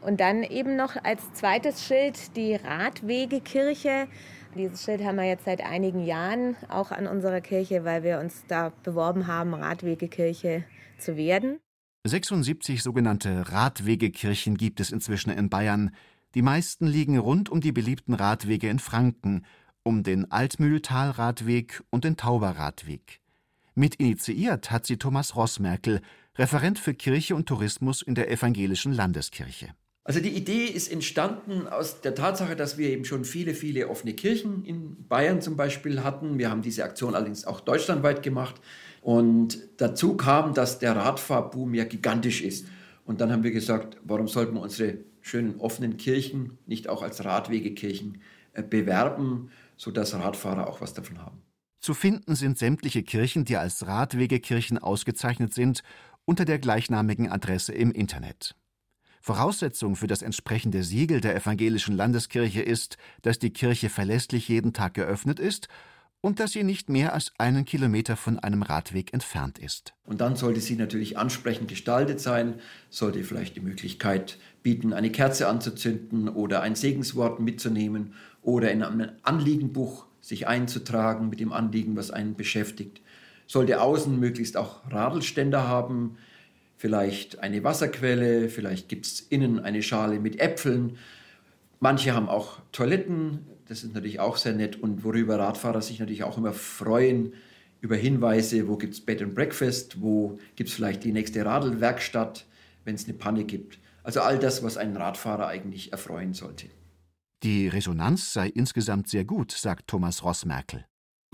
Und 0.02 0.20
dann 0.20 0.44
eben 0.44 0.76
noch 0.76 1.02
als 1.02 1.34
zweites 1.34 1.86
Schild 1.86 2.36
die 2.36 2.56
Radwegekirche. 2.56 4.08
Dieses 4.56 4.84
Schild 4.84 5.04
haben 5.04 5.16
wir 5.16 5.26
jetzt 5.26 5.46
seit 5.46 5.66
einigen 5.66 6.04
Jahren 6.04 6.58
auch 6.68 6.92
an 6.92 7.08
unserer 7.08 7.40
Kirche, 7.40 7.86
weil 7.86 8.04
wir 8.04 8.20
uns 8.20 8.44
da 8.50 8.74
beworben 8.84 9.28
haben, 9.28 9.54
Radwegekirche 9.54 10.66
zu 10.98 11.16
werden. 11.16 11.60
76 12.08 12.84
sogenannte 12.84 13.52
Radwegekirchen 13.52 14.58
gibt 14.58 14.80
es 14.80 14.92
inzwischen 14.92 15.30
in 15.32 15.50
Bayern. 15.50 15.92
Die 16.36 16.42
meisten 16.42 16.88
liegen 16.88 17.18
rund 17.18 17.50
um 17.50 17.62
die 17.62 17.72
beliebten 17.72 18.14
Radwege 18.14 18.70
in 18.70 18.80
Franken, 18.80 19.46
um 19.84 20.04
den 20.04 20.32
Altmühltalradweg 20.32 21.84
und 21.90 22.04
den 22.04 22.18
Tauberradweg. 22.18 23.20
Mit 23.74 23.96
initiiert 23.96 24.72
hat 24.72 24.86
sie 24.86 24.98
Thomas 24.98 25.36
Rossmerkel, 25.36 26.02
Referent 26.36 26.78
für 26.80 26.94
Kirche 26.94 27.36
und 27.36 27.48
Tourismus 27.48 28.02
in 28.02 28.16
der 28.16 28.30
Evangelischen 28.30 28.92
Landeskirche. 28.92 29.70
Also 30.04 30.22
die 30.22 30.30
Idee 30.30 30.66
ist 30.66 30.90
entstanden 30.90 31.68
aus 31.68 32.00
der 32.00 32.16
Tatsache, 32.16 32.56
dass 32.56 32.78
wir 32.78 32.90
eben 32.90 33.04
schon 33.04 33.26
viele, 33.26 33.54
viele 33.54 33.90
offene 33.90 34.14
Kirchen 34.14 34.64
in 34.64 35.06
Bayern 35.08 35.42
zum 35.42 35.58
Beispiel 35.58 36.02
hatten. 36.02 36.38
Wir 36.38 36.50
haben 36.50 36.62
diese 36.62 36.86
Aktion 36.86 37.14
allerdings 37.14 37.46
auch 37.46 37.60
deutschlandweit 37.60 38.24
gemacht. 38.24 38.56
Und 39.02 39.60
dazu 39.78 40.18
kam, 40.18 40.54
dass 40.54 40.80
der 40.80 40.96
Radfahrboom 40.96 41.74
ja 41.74 41.86
gigantisch 41.86 42.42
ist. 42.42 42.68
Und 43.06 43.22
dann 43.22 43.32
haben 43.32 43.44
wir 43.44 43.52
gesagt, 43.52 43.98
warum 44.04 44.28
sollten 44.28 44.56
wir 44.56 44.62
unsere 44.62 45.00
schönen 45.22 45.60
offenen 45.60 45.98
Kirchen 45.98 46.58
nicht 46.66 46.90
auch 46.90 47.02
als 47.04 47.24
Radwegekirchen 47.24 48.22
äh, 48.54 48.64
bewerben, 48.64 49.50
sodass 49.76 50.14
Radfahrer 50.14 50.68
auch 50.68 50.82
was 50.82 50.94
davon 50.94 51.20
haben. 51.20 51.42
Zu 51.80 51.94
finden 51.94 52.36
sind 52.36 52.58
sämtliche 52.58 53.04
Kirchen, 53.04 53.46
die 53.46 53.58
als 53.58 53.86
Radwegekirchen 53.86 54.78
ausgezeichnet 54.78 55.54
sind, 55.54 55.84
unter 56.26 56.44
der 56.44 56.60
gleichnamigen 56.60 57.32
Adresse 57.32 57.74
im 57.74 57.92
Internet. 57.92 58.56
Voraussetzung 59.22 59.96
für 59.96 60.08
das 60.08 60.22
entsprechende 60.22 60.84
Siegel 60.84 61.22
der 61.22 61.36
evangelischen 61.36 61.96
Landeskirche 61.96 62.62
ist, 62.62 62.98
dass 63.22 63.40
die 63.40 63.52
Kirche 63.52 63.90
verlässlich 63.90 64.48
jeden 64.48 64.74
Tag 64.74 64.94
geöffnet 64.94 65.40
ist 65.40 65.68
und 66.22 66.40
dass 66.40 66.52
sie 66.52 66.64
nicht 66.64 66.90
mehr 66.90 67.14
als 67.14 67.32
einen 67.38 67.66
Kilometer 67.66 68.16
von 68.16 68.40
einem 68.40 68.64
Radweg 68.64 69.14
entfernt 69.14 69.60
ist. 69.60 69.94
Und 70.04 70.22
dann 70.22 70.36
sollte 70.36 70.60
sie 70.60 70.76
natürlich 70.76 71.18
ansprechend 71.18 71.68
gestaltet 71.68 72.20
sein, 72.20 72.56
sollte 72.90 73.24
vielleicht 73.24 73.56
die 73.56 73.62
Möglichkeit 73.62 74.38
bieten, 74.64 74.94
eine 74.94 75.12
Kerze 75.12 75.48
anzuzünden 75.48 76.30
oder 76.30 76.62
ein 76.62 76.76
Segenswort 76.76 77.40
mitzunehmen 77.40 78.14
oder 78.42 78.72
in 78.72 78.84
einem 78.84 79.10
Anliegenbuch 79.24 80.06
sich 80.22 80.48
einzutragen 80.48 81.30
mit 81.30 81.40
dem 81.40 81.54
Anliegen, 81.54 81.96
was 81.96 82.12
einen 82.12 82.36
beschäftigt. 82.36 83.02
Sollte 83.46 83.82
außen 83.82 84.20
möglichst 84.20 84.58
auch 84.58 84.92
Radelständer 84.92 85.68
haben, 85.68 86.18
vielleicht 86.76 87.40
eine 87.40 87.64
Wasserquelle, 87.64 88.50
vielleicht 88.50 88.90
gibt 88.90 89.06
es 89.06 89.22
innen 89.22 89.60
eine 89.60 89.82
Schale 89.82 90.20
mit 90.20 90.40
Äpfeln. 90.40 90.98
Manche 91.80 92.14
haben 92.14 92.28
auch 92.28 92.60
Toiletten, 92.72 93.46
das 93.68 93.84
ist 93.84 93.94
natürlich 93.94 94.20
auch 94.20 94.38
sehr 94.38 94.54
nett 94.54 94.78
und 94.82 95.04
worüber 95.04 95.40
Radfahrer 95.40 95.82
sich 95.82 96.00
natürlich 96.00 96.24
auch 96.24 96.38
immer 96.38 96.54
freuen, 96.54 97.34
über 97.82 97.96
Hinweise, 97.96 98.68
wo 98.68 98.78
gibt 98.78 98.94
es 98.94 99.02
Bed 99.02 99.22
and 99.22 99.36
Breakfast, 99.36 100.02
wo 100.02 100.40
gibt 100.56 100.70
es 100.70 100.76
vielleicht 100.76 101.04
die 101.04 101.12
nächste 101.12 101.46
Radlwerkstatt, 101.46 102.46
wenn 102.86 102.96
es 102.96 103.06
eine 103.06 103.14
Panne 103.14 103.44
gibt. 103.44 103.80
Also 104.04 104.22
all 104.22 104.40
das, 104.40 104.64
was 104.64 104.78
einen 104.78 104.96
Radfahrer 104.98 105.48
eigentlich 105.48 105.92
erfreuen 105.92 106.34
sollte. 106.34 106.68
Die 107.44 107.68
Resonanz 107.68 108.34
sei 108.34 108.48
insgesamt 108.48 109.10
sehr 109.10 109.26
gut, 109.26 109.52
sagt 109.52 109.88
Thomas 109.88 110.24
Rossmerkel. 110.24 110.86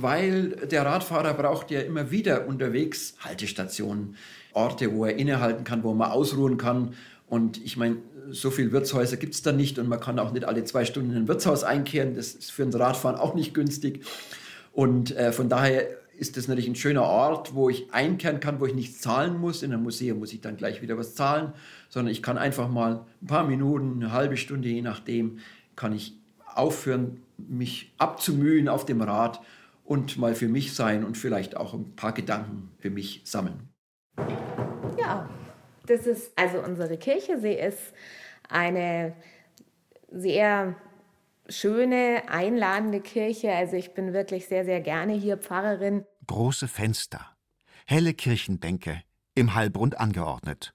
Weil 0.02 0.50
der 0.50 0.86
Radfahrer 0.86 1.36
braucht 1.36 1.70
ja 1.70 1.82
immer 1.82 2.12
wieder 2.12 2.48
unterwegs 2.48 3.14
Haltestationen, 3.20 4.16
Orte, 4.52 4.92
wo 4.92 5.06
er 5.06 5.16
innehalten 5.18 5.64
kann, 5.64 5.84
wo 5.84 5.94
man 5.94 6.12
ausruhen 6.12 6.58
kann. 6.58 6.96
Und 7.28 7.64
ich 7.64 7.78
meine, 7.78 7.98
so 8.32 8.52
viele 8.52 8.72
Wirtshäuser 8.72 9.18
gibt 9.18 9.34
es 9.34 9.42
da 9.42 9.52
nicht 9.52 9.80
und 9.80 9.88
man 9.88 10.00
kann 10.00 10.20
auch 10.20 10.32
nicht 10.32 10.46
alle 10.46 10.64
zwei 10.64 10.86
Stunden 10.86 11.12
in 11.12 11.18
ein 11.18 11.28
Wirtshaus 11.28 11.64
einkehren. 11.64 12.16
Das 12.16 12.34
ist 12.34 12.52
für 12.52 12.64
ein 12.64 12.74
Radfahren 12.74 13.18
auch 13.18 13.36
nicht 13.36 13.54
günstig. 13.54 14.06
Und 14.72 15.16
äh, 15.16 15.32
von 15.32 15.50
daher 15.50 15.88
ist 16.18 16.38
das 16.38 16.48
natürlich 16.48 16.70
ein 16.70 16.76
schöner 16.76 17.04
Ort, 17.04 17.54
wo 17.54 17.70
ich 17.70 17.92
einkehren 17.94 18.40
kann, 18.40 18.60
wo 18.60 18.66
ich 18.66 18.74
nichts 18.74 19.02
zahlen 19.02 19.38
muss. 19.38 19.64
In 19.64 19.74
einem 19.74 19.84
Museum 19.84 20.20
muss 20.20 20.34
ich 20.34 20.42
dann 20.42 20.58
gleich 20.58 20.82
wieder 20.82 20.98
was 20.98 21.16
zahlen, 21.16 21.54
sondern 21.90 22.12
ich 22.12 22.22
kann 22.22 22.38
einfach 22.38 22.70
mal 22.70 23.06
ein 23.22 23.28
paar 23.28 23.46
Minuten, 23.46 24.02
eine 24.02 24.12
halbe 24.12 24.38
Stunde, 24.38 24.70
je 24.70 24.82
nachdem, 24.82 25.40
kann 25.76 25.94
ich 25.94 26.14
aufhören, 26.46 27.22
mich 27.38 27.92
abzumühen 27.98 28.70
auf 28.70 28.86
dem 28.86 29.02
Rad 29.02 29.42
und 29.84 30.18
mal 30.18 30.36
für 30.36 30.48
mich 30.48 30.74
sein 30.74 31.04
und 31.04 31.18
vielleicht 31.18 31.58
auch 31.58 31.74
ein 31.74 31.96
paar 31.96 32.14
Gedanken 32.14 32.70
für 32.80 32.90
mich 32.90 33.22
sammeln. 33.26 33.70
Ja, 35.00 35.28
das 35.86 36.08
ist 36.08 36.38
also 36.38 36.60
unsere 36.60 36.98
Kirche. 36.98 37.40
Sie 37.40 37.54
ist 37.54 37.94
eine 38.50 39.16
sehr 40.10 40.76
schöne, 41.50 42.24
einladende 42.28 43.02
Kirche. 43.02 43.52
Also 43.52 43.76
ich 43.76 43.94
bin 43.94 44.14
wirklich 44.14 44.48
sehr, 44.48 44.66
sehr 44.66 44.82
gerne 44.82 45.14
hier 45.14 45.38
Pfarrerin. 45.38 46.06
Große 46.28 46.68
Fenster, 46.68 47.36
helle 47.86 48.14
Kirchenbänke, 48.14 49.02
im 49.36 49.56
Halbrund 49.56 50.00
angeordnet. 50.00 50.74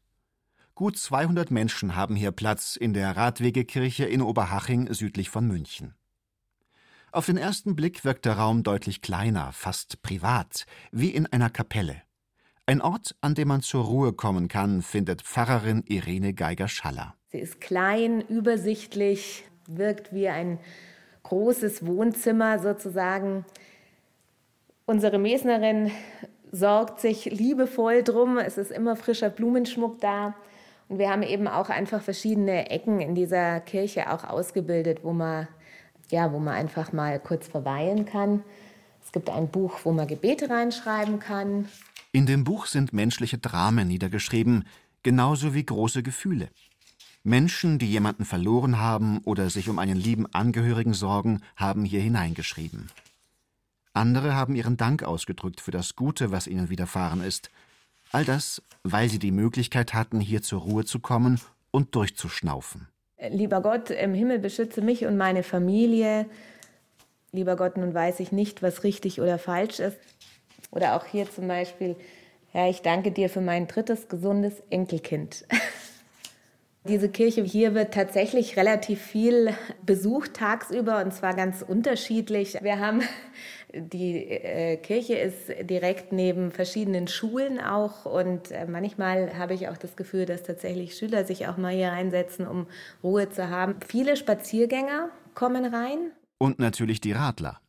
Gut 0.75 0.97
200 0.97 1.51
Menschen 1.51 1.97
haben 1.97 2.15
hier 2.15 2.31
Platz 2.31 2.77
in 2.77 2.95
der 2.95 3.17
Radwegekirche 3.17 4.05
in 4.05 4.23
Oberhaching 4.23 4.93
südlich 4.93 5.31
von 5.31 5.47
München. 5.47 5.95
Auf 7.11 7.27
den 7.27 7.39
ersten 7.39 7.75
Blick 7.75 8.05
wirkt 8.05 8.27
der 8.27 8.35
Raum 8.35 8.63
deutlich 8.63 9.01
kleiner, 9.01 9.53
fast 9.53 10.03
privat, 10.03 10.67
wie 10.93 11.11
in 11.11 11.27
einer 11.27 11.51
Kapelle. 11.51 12.03
Ein 12.69 12.83
Ort, 12.83 13.17
an 13.23 13.35
dem 13.35 13.49
man 13.49 13.63
zur 13.63 13.83
Ruhe 13.83 14.13
kommen 14.13 14.47
kann, 14.47 14.83
findet 14.83 15.23
Pfarrerin 15.23 15.85
Irene 15.87 16.35
Geiger-Schaller. 16.35 17.15
Sie 17.29 17.39
ist 17.39 17.63
klein, 17.63 18.21
übersichtlich, 18.21 19.47
wirkt 19.67 20.13
wie 20.13 20.29
ein 20.29 20.59
großes 21.23 21.87
Wohnzimmer 21.87 22.59
sozusagen. 22.59 23.47
Unsere 24.85 25.19
Mesnerin 25.19 25.91
sorgt 26.53 27.01
sich 27.01 27.25
liebevoll 27.25 28.03
drum. 28.03 28.37
Es 28.37 28.59
ist 28.59 28.71
immer 28.71 28.97
frischer 28.97 29.31
Blumenschmuck 29.31 29.99
da. 30.03 30.35
Und 30.91 30.99
wir 30.99 31.09
haben 31.09 31.23
eben 31.23 31.49
auch 31.49 31.71
einfach 31.71 32.03
verschiedene 32.03 32.71
Ecken 32.71 33.01
in 33.01 33.15
dieser 33.15 33.61
Kirche 33.61 34.13
auch 34.13 34.25
ausgebildet, 34.25 34.99
wo 35.05 35.15
man 35.15 35.49
ja, 36.11 36.35
wo 36.35 36.39
man 36.39 36.53
einfach 36.53 36.93
mal 36.93 37.19
kurz 37.19 37.49
verweilen 37.49 38.05
kann. 38.05 38.43
Es 39.03 39.13
gibt 39.13 39.31
ein 39.31 39.49
Buch, 39.49 39.79
wo 39.85 39.93
man 39.93 40.07
Gebete 40.07 40.51
reinschreiben 40.51 41.19
kann. 41.19 41.67
In 42.13 42.25
dem 42.25 42.45
Buch 42.45 42.67
sind 42.67 42.93
menschliche 42.93 43.39
Dramen 43.39 43.87
niedergeschrieben, 43.89 44.65
genauso 45.03 45.55
wie 45.55 45.65
große 45.65 46.03
Gefühle. 46.03 46.49
Menschen, 47.23 47.79
die 47.79 47.91
jemanden 47.91 48.25
verloren 48.25 48.79
haben 48.79 49.19
oder 49.25 49.51
sich 49.51 49.69
um 49.69 49.79
einen 49.79 49.97
lieben 49.97 50.27
Angehörigen 50.33 50.95
sorgen, 50.95 51.43
haben 51.57 51.85
hier 51.85 52.01
hineingeschrieben. 52.01 52.91
Andere 53.93 54.35
haben 54.35 54.55
ihren 54.55 54.77
Dank 54.77 55.03
ausgedrückt 55.03 55.61
für 55.61 55.71
das 55.71 55.97
Gute, 55.97 56.31
was 56.31 56.47
ihnen 56.47 56.71
widerfahren 56.71 57.23
ist. 57.23 57.51
All 58.11 58.25
das, 58.25 58.63
weil 58.85 59.11
sie 59.11 59.19
die 59.19 59.33
Möglichkeit 59.33 59.93
hatten, 59.93 60.21
hier 60.21 60.41
zur 60.41 60.63
Ruhe 60.63 60.85
zu 60.85 61.01
kommen 61.01 61.41
und 61.71 61.95
durchzuschnaufen. 61.95 62.89
Lieber 63.29 63.61
Gott, 63.61 63.91
im 63.91 64.15
Himmel 64.15 64.39
beschütze 64.39 64.81
mich 64.81 65.05
und 65.05 65.17
meine 65.19 65.43
Familie. 65.43 66.27
Lieber 67.33 67.57
Gott, 67.57 67.77
nun 67.77 67.93
weiß 67.93 68.21
ich 68.21 68.33
nicht, 68.33 68.63
was 68.63 68.85
richtig 68.85 69.21
oder 69.21 69.39
falsch 69.39 69.81
ist. 69.81 69.99
Oder 70.71 70.97
auch 70.97 71.05
hier 71.07 71.31
zum 71.31 71.49
Beispiel, 71.49 71.97
Herr, 72.51 72.69
ich 72.69 72.83
danke 72.83 73.11
dir 73.11 73.29
für 73.29 73.41
mein 73.41 73.67
drittes 73.67 74.09
gesundes 74.09 74.63
Enkelkind. 74.71 75.45
Diese 76.89 77.11
Kirche 77.11 77.43
hier 77.43 77.75
wird 77.75 77.93
tatsächlich 77.93 78.57
relativ 78.57 79.03
viel 79.03 79.53
besucht 79.85 80.35
tagsüber 80.35 81.03
und 81.05 81.13
zwar 81.13 81.35
ganz 81.35 81.61
unterschiedlich. 81.61 82.57
Wir 82.63 82.79
haben 82.79 83.03
die 83.75 84.25
äh, 84.27 84.77
Kirche 84.79 85.15
ist 85.15 85.53
direkt 85.69 86.13
neben 86.13 86.51
verschiedenen 86.51 87.07
Schulen 87.07 87.61
auch 87.61 88.07
und 88.07 88.51
äh, 88.53 88.65
manchmal 88.67 89.37
habe 89.37 89.53
ich 89.53 89.69
auch 89.69 89.77
das 89.77 89.97
Gefühl, 89.97 90.25
dass 90.25 90.45
tatsächlich 90.45 90.97
Schüler 90.97 91.25
sich 91.25 91.47
auch 91.47 91.59
mal 91.59 91.75
hier 91.75 91.89
reinsetzen, 91.89 92.47
um 92.47 92.67
Ruhe 93.03 93.29
zu 93.29 93.51
haben. 93.51 93.77
Viele 93.87 94.17
Spaziergänger 94.17 95.11
kommen 95.35 95.67
rein. 95.67 96.13
Und 96.39 96.59
natürlich 96.59 97.01
die 97.03 97.13
Radler. 97.13 97.61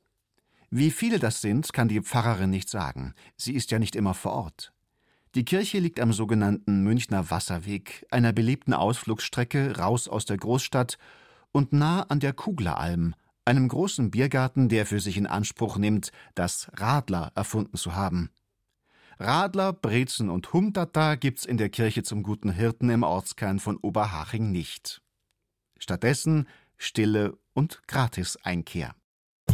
Wie 0.72 0.92
viele 0.92 1.20
das 1.20 1.42
sind, 1.42 1.74
kann 1.74 1.88
die 1.88 2.02
Pfarrerin 2.02 2.50
nicht 2.50 2.70
sagen. 2.70 3.14
Sie 3.36 3.56
ist 3.56 3.72
ja 3.72 3.80
nicht 3.80 3.96
immer 3.96 4.14
vor 4.14 4.34
Ort. 4.34 4.72
Die 5.36 5.46
Kirche 5.46 5.80
liegt 5.80 6.00
am 6.00 6.14
sogenannten 6.14 6.84
Münchner 6.84 7.30
Wasserweg, 7.30 8.06
einer 8.12 8.34
beliebten 8.34 8.74
Ausflugsstrecke 8.74 9.78
raus 9.78 10.08
aus 10.08 10.26
der 10.26 10.38
Großstadt 10.38 10.98
und 11.52 11.74
nah 11.74 12.04
an 12.04 12.20
der 12.20 12.34
Kugleralm, 12.34 13.14
einem 13.46 13.68
großen 13.68 14.12
Biergarten, 14.12 14.70
der 14.70 14.86
für 14.86 15.00
sich 15.00 15.18
in 15.18 15.28
Anspruch 15.28 15.78
nimmt, 15.78 16.12
das 16.36 16.70
Radler 16.76 17.32
erfunden 17.36 17.78
zu 17.78 17.96
haben. 17.96 18.30
Radler, 19.20 19.74
Brezen 19.74 20.30
und 20.30 20.54
Humtata 20.54 21.16
gibt's 21.16 21.46
in 21.46 21.58
der 21.58 21.70
Kirche 21.70 22.04
zum 22.04 22.24
guten 22.24 22.52
Hirten 22.52 22.90
im 22.90 23.04
Ortskern 23.04 23.60
von 23.60 23.78
Oberhaching 23.78 24.52
nicht. 24.52 25.02
Stattdessen 25.78 26.48
Stille 26.78 27.38
und 27.54 27.82
Gratis-Einkehr. 27.88 28.96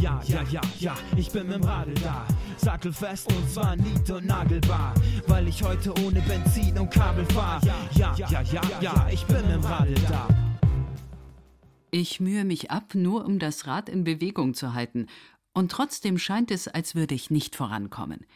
Ja, 0.00 0.20
ja, 0.26 0.42
ja, 0.50 0.60
ja, 0.78 0.94
ich 1.16 1.30
bin 1.30 1.46
mit 1.46 1.56
dem 1.56 1.64
Radl 1.64 1.94
da. 1.94 2.26
Sattelfest 2.58 3.32
und 3.32 3.50
zwar 3.50 3.76
nied- 3.76 4.10
und 4.10 4.26
nagelbar. 4.26 4.94
Weil 5.26 5.48
ich 5.48 5.62
heute 5.62 5.92
ohne 6.04 6.20
Benzin 6.20 6.78
und 6.78 6.90
Kabel 6.90 7.24
fahr. 7.26 7.60
Ja, 7.64 8.14
ja, 8.16 8.28
ja, 8.28 8.42
ja, 8.42 8.62
ja, 8.80 9.08
ich 9.10 9.24
bin 9.24 9.42
mit 9.42 9.54
dem 9.54 9.64
Radl 9.64 9.94
da. 10.08 10.28
Ich 11.90 12.20
mühe 12.20 12.44
mich 12.44 12.70
ab, 12.70 12.94
nur 12.94 13.24
um 13.24 13.38
das 13.38 13.66
Rad 13.66 13.88
in 13.88 14.04
Bewegung 14.04 14.52
zu 14.52 14.74
halten. 14.74 15.06
Und 15.54 15.72
trotzdem 15.72 16.18
scheint 16.18 16.50
es, 16.50 16.68
als 16.68 16.94
würde 16.94 17.14
ich 17.14 17.30
nicht 17.30 17.56
vorankommen. 17.56 18.26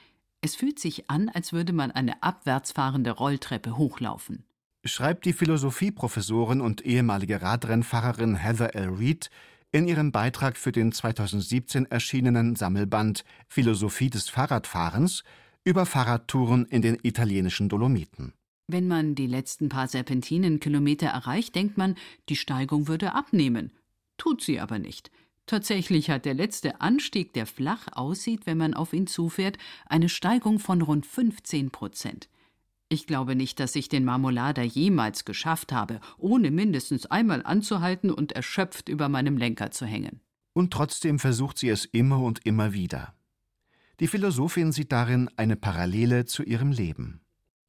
Es 0.41 0.57
fühlt 0.57 0.79
sich 0.79 1.11
an, 1.11 1.29
als 1.29 1.53
würde 1.53 1.75
man 1.75 1.91
eine 1.91 2.23
abwärts 2.23 2.73
fahrende 2.73 3.11
Rolltreppe 3.11 3.77
hochlaufen. 3.77 4.45
Schreibt 4.85 5.27
die 5.27 5.35
Philosophieprofessorin 5.35 6.63
und 6.63 6.87
ehemalige 6.87 7.43
Radrennfahrerin 7.43 8.37
Heather 8.37 8.75
L. 8.75 8.89
Reed 8.89 9.29
in 9.73 9.87
ihrem 9.87 10.13
Beitrag 10.13 10.57
für 10.57 10.73
den 10.73 10.93
2017 10.93 11.87
erschienenen 11.87 12.57
Sammelband 12.57 13.25
Philosophie 13.49 14.11
des 14.11 14.29
Fahrradfahrens 14.29 15.23
über 15.65 15.87
Fahrradtouren 15.87 16.67
in 16.67 16.83
den 16.83 16.99
italienischen 17.03 17.69
Dolomiten. 17.69 18.33
Wenn 18.67 18.89
man 18.89 19.15
die 19.15 19.27
letzten 19.27 19.69
paar 19.69 19.89
Serpentinenkilometer 19.89 21.09
erreicht, 21.09 21.55
denkt 21.55 21.77
man, 21.77 21.97
die 22.29 22.37
Steigung 22.37 22.89
würde 22.89 23.15
abnehmen. 23.15 23.73
Tut 24.17 24.43
sie 24.43 24.61
aber 24.61 24.79
nicht. 24.79 25.11
Tatsächlich 25.47 26.11
hat 26.11 26.25
der 26.25 26.35
letzte 26.35 26.81
Anstieg, 26.81 27.33
der 27.33 27.47
flach 27.47 27.89
aussieht, 27.93 28.47
wenn 28.47 28.59
man 28.59 28.75
auf 28.75 28.93
ihn 28.93 29.09
zufährt, 29.09 29.59
eine 29.87 30.09
Steigung 30.09 30.61
von 30.61 30.83
rund 30.83 31.07
15 31.07 31.71
Prozent. 31.71 32.29
Ich 32.93 33.07
glaube 33.07 33.37
nicht, 33.37 33.61
dass 33.61 33.77
ich 33.77 33.89
den 33.89 34.05
Marmolader 34.05 34.65
jemals 34.65 35.25
geschafft 35.25 35.71
habe, 35.73 36.01
ohne 36.19 36.51
mindestens 36.51 37.07
einmal 37.07 37.45
anzuhalten 37.45 38.11
und 38.11 38.33
erschöpft 38.33 38.89
über 38.89 39.09
meinem 39.09 39.37
Lenker 39.37 39.71
zu 39.71 39.87
hängen. 39.87 40.21
Und 40.55 40.73
trotzdem 40.73 41.21
versucht 41.21 41.57
sie 41.57 41.69
es 41.69 41.85
immer 41.85 42.21
und 42.21 42.45
immer 42.45 42.73
wieder. 42.73 43.15
Die 44.01 44.09
Philosophin 44.09 44.73
sieht 44.73 44.91
darin 44.91 45.31
eine 45.37 45.55
Parallele 45.55 46.25
zu 46.25 46.43
ihrem 46.43 46.73
Leben. 46.73 47.21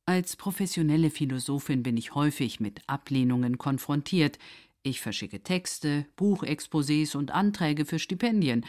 Als 0.07 0.35
professionelle 0.35 1.11
Philosophin 1.11 1.83
bin 1.83 1.97
ich 1.97 2.15
häufig 2.15 2.59
mit 2.59 2.81
Ablehnungen 2.87 3.59
konfrontiert. 3.59 4.39
Ich 4.81 5.01
verschicke 5.01 5.43
Texte, 5.43 6.07
Buchexposés 6.17 7.15
und 7.15 7.29
Anträge 7.29 7.85
für 7.85 7.99
Stipendien. 7.99 8.65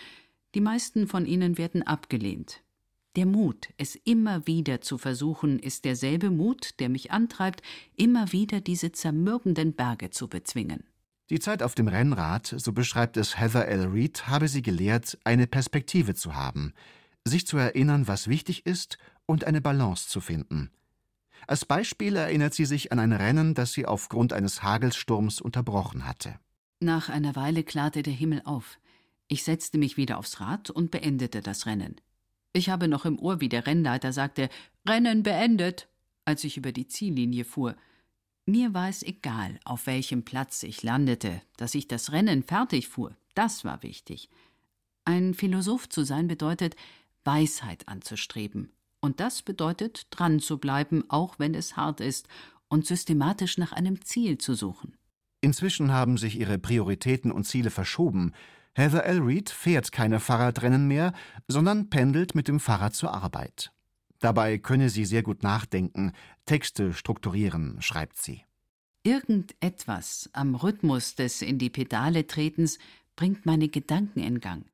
Die 0.54 0.60
meisten 0.60 1.08
von 1.08 1.24
ihnen 1.24 1.56
werden 1.56 1.82
abgelehnt. 1.82 2.62
Der 3.14 3.26
Mut, 3.26 3.68
es 3.76 3.94
immer 3.94 4.46
wieder 4.46 4.80
zu 4.80 4.96
versuchen, 4.96 5.58
ist 5.58 5.84
derselbe 5.84 6.30
Mut, 6.30 6.80
der 6.80 6.88
mich 6.88 7.10
antreibt, 7.10 7.60
immer 7.94 8.32
wieder 8.32 8.62
diese 8.62 8.92
zermürbenden 8.92 9.74
Berge 9.74 10.08
zu 10.08 10.28
bezwingen. 10.28 10.84
Die 11.28 11.38
Zeit 11.38 11.62
auf 11.62 11.74
dem 11.74 11.88
Rennrad, 11.88 12.54
so 12.56 12.72
beschreibt 12.72 13.18
es 13.18 13.38
Heather 13.38 13.68
L. 13.68 13.88
Reed, 13.88 14.28
habe 14.28 14.48
sie 14.48 14.62
gelehrt, 14.62 15.18
eine 15.24 15.46
Perspektive 15.46 16.14
zu 16.14 16.34
haben, 16.34 16.72
sich 17.24 17.46
zu 17.46 17.58
erinnern, 17.58 18.08
was 18.08 18.28
wichtig 18.28 18.64
ist 18.64 18.96
und 19.26 19.44
eine 19.44 19.60
Balance 19.60 20.08
zu 20.08 20.20
finden. 20.20 20.70
Als 21.46 21.64
Beispiel 21.66 22.16
erinnert 22.16 22.54
sie 22.54 22.64
sich 22.64 22.92
an 22.92 22.98
ein 22.98 23.12
Rennen, 23.12 23.54
das 23.54 23.72
sie 23.72 23.84
aufgrund 23.84 24.32
eines 24.32 24.62
Hagelsturms 24.62 25.40
unterbrochen 25.40 26.06
hatte. 26.06 26.38
Nach 26.80 27.08
einer 27.08 27.36
Weile 27.36 27.62
klarte 27.62 28.02
der 28.02 28.12
Himmel 28.12 28.42
auf. 28.44 28.78
Ich 29.28 29.44
setzte 29.44 29.78
mich 29.78 29.96
wieder 29.96 30.18
aufs 30.18 30.40
Rad 30.40 30.70
und 30.70 30.90
beendete 30.90 31.40
das 31.40 31.66
Rennen. 31.66 31.96
Ich 32.52 32.68
habe 32.68 32.88
noch 32.88 33.04
im 33.04 33.18
Ohr, 33.18 33.40
wie 33.40 33.48
der 33.48 33.66
Rennleiter 33.66 34.12
sagte: 34.12 34.48
Rennen 34.86 35.22
beendet, 35.22 35.88
als 36.24 36.44
ich 36.44 36.56
über 36.56 36.72
die 36.72 36.86
Ziellinie 36.86 37.44
fuhr. 37.44 37.76
Mir 38.44 38.74
war 38.74 38.88
es 38.88 39.02
egal, 39.02 39.60
auf 39.64 39.86
welchem 39.86 40.24
Platz 40.24 40.62
ich 40.64 40.82
landete, 40.82 41.40
dass 41.56 41.74
ich 41.74 41.86
das 41.86 42.10
Rennen 42.10 42.42
fertig 42.42 42.88
fuhr, 42.88 43.16
das 43.34 43.64
war 43.64 43.82
wichtig. 43.82 44.28
Ein 45.04 45.34
Philosoph 45.34 45.88
zu 45.88 46.04
sein 46.04 46.26
bedeutet, 46.26 46.76
Weisheit 47.24 47.88
anzustreben. 47.88 48.72
Und 49.00 49.20
das 49.20 49.42
bedeutet, 49.42 50.06
dran 50.10 50.40
zu 50.40 50.58
bleiben, 50.58 51.04
auch 51.08 51.38
wenn 51.38 51.54
es 51.54 51.76
hart 51.76 52.00
ist, 52.00 52.28
und 52.68 52.86
systematisch 52.86 53.58
nach 53.58 53.72
einem 53.72 54.02
Ziel 54.02 54.38
zu 54.38 54.54
suchen. 54.54 54.96
Inzwischen 55.40 55.92
haben 55.92 56.16
sich 56.18 56.38
ihre 56.38 56.58
Prioritäten 56.58 57.32
und 57.32 57.44
Ziele 57.44 57.70
verschoben. 57.70 58.32
Heather 58.74 59.04
L. 59.04 59.20
Reed 59.20 59.50
fährt 59.50 59.92
keine 59.92 60.18
Fahrradrennen 60.18 60.88
mehr, 60.88 61.12
sondern 61.46 61.90
pendelt 61.90 62.34
mit 62.34 62.48
dem 62.48 62.58
Fahrrad 62.58 62.94
zur 62.94 63.12
Arbeit. 63.12 63.70
Dabei 64.18 64.56
könne 64.56 64.88
sie 64.88 65.04
sehr 65.04 65.22
gut 65.22 65.42
nachdenken, 65.42 66.12
Texte 66.46 66.94
strukturieren, 66.94 67.82
schreibt 67.82 68.16
sie. 68.16 68.44
Irgendetwas 69.02 70.30
am 70.32 70.54
Rhythmus 70.54 71.16
des 71.16 71.42
in 71.42 71.58
die 71.58 71.70
Pedale 71.70 72.26
Tretens 72.26 72.78
bringt 73.16 73.44
meine 73.46 73.68
Gedanken 73.68 74.20
in 74.20 74.40
Gang. 74.40 74.64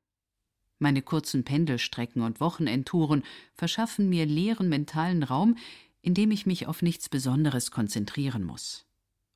Meine 0.78 1.02
kurzen 1.02 1.44
Pendelstrecken 1.44 2.22
und 2.22 2.40
Wochenendtouren 2.40 3.24
verschaffen 3.54 4.08
mir 4.08 4.26
leeren 4.26 4.68
mentalen 4.68 5.22
Raum, 5.22 5.56
in 6.02 6.14
dem 6.14 6.30
ich 6.30 6.46
mich 6.46 6.66
auf 6.66 6.82
nichts 6.82 7.08
Besonderes 7.08 7.70
konzentrieren 7.70 8.44
muss. 8.44 8.86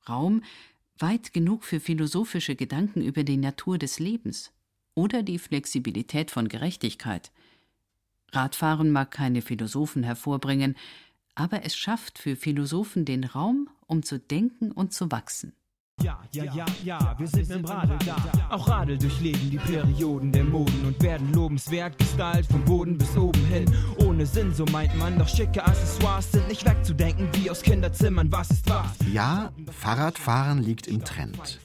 Raum 0.07 0.43
weit 1.03 1.33
genug 1.33 1.63
für 1.63 1.79
philosophische 1.79 2.55
Gedanken 2.55 3.03
über 3.03 3.23
die 3.23 3.37
Natur 3.37 3.77
des 3.77 3.99
Lebens 3.99 4.51
oder 4.95 5.21
die 5.21 5.37
Flexibilität 5.37 6.31
von 6.31 6.47
Gerechtigkeit– 6.47 7.31
Radfahren 8.33 8.91
mag 8.91 9.11
keine 9.11 9.41
Philosophen 9.41 10.03
hervorbringen, 10.03 10.75
aber 11.35 11.63
es 11.63 11.75
schafft 11.75 12.19
für 12.19 12.35
Philosophen 12.35 13.05
den 13.05 13.23
Raum, 13.23 13.69
um 13.87 14.03
zu 14.03 14.19
denken 14.19 14.71
und 14.71 14.93
zu 14.93 15.11
wachsen. 15.11 15.53
Ja, 16.03 16.19
ja, 16.33 16.43
ja, 16.53 16.65
ja, 16.83 17.15
wir 17.17 17.27
sind 17.27 17.47
mit 17.47 17.59
dem 17.59 17.65
Radl 17.65 17.97
da. 18.05 18.17
Auch 18.49 18.67
Radl 18.67 18.97
durchleben 18.97 19.49
die 19.49 19.57
Perioden 19.57 20.33
der 20.33 20.43
Moden 20.43 20.85
und 20.85 21.01
werden 21.01 21.31
lobenswert 21.31 21.97
gestaltet 21.97 22.51
vom 22.51 22.65
Boden 22.65 22.97
bis 22.97 23.15
oben 23.15 23.45
hin. 23.45 23.73
Ohne 23.99 24.25
Sinn, 24.25 24.53
so 24.53 24.65
meint 24.65 24.93
man, 24.97 25.17
doch 25.17 25.29
schicke 25.29 25.63
Accessoires 25.63 26.29
sind 26.29 26.49
nicht 26.49 26.65
wegzudenken 26.65 27.29
wie 27.35 27.49
aus 27.49 27.61
Kinderzimmern. 27.61 28.29
Was 28.33 28.51
ist 28.51 28.69
was? 28.69 28.97
Ja, 29.13 29.53
Fahrradfahren 29.71 30.61
liegt 30.61 30.87
im 30.87 31.05
Trend. 31.05 31.61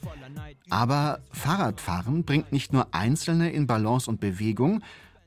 Aber 0.69 1.19
Fahrradfahren 1.33 2.23
bringt 2.23 2.53
nicht 2.53 2.71
nur 2.71 2.93
Einzelne 2.95 3.51
in 3.51 3.67
Balance 3.67 4.09
und 4.09 4.21
Bewegung, 4.21 4.81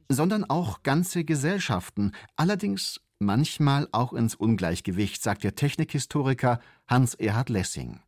sondern 0.08 0.44
auch 0.44 0.82
ganze 0.82 1.24
Gesellschaften, 1.24 2.12
allerdings 2.36 2.98
manchmal 3.18 3.88
auch 3.92 4.14
ins 4.14 4.34
Ungleichgewicht, 4.34 5.22
sagt 5.22 5.44
der 5.44 5.54
Technikhistoriker 5.54 6.60
Hans-Erhard 6.88 7.50
Lessing. 7.50 8.00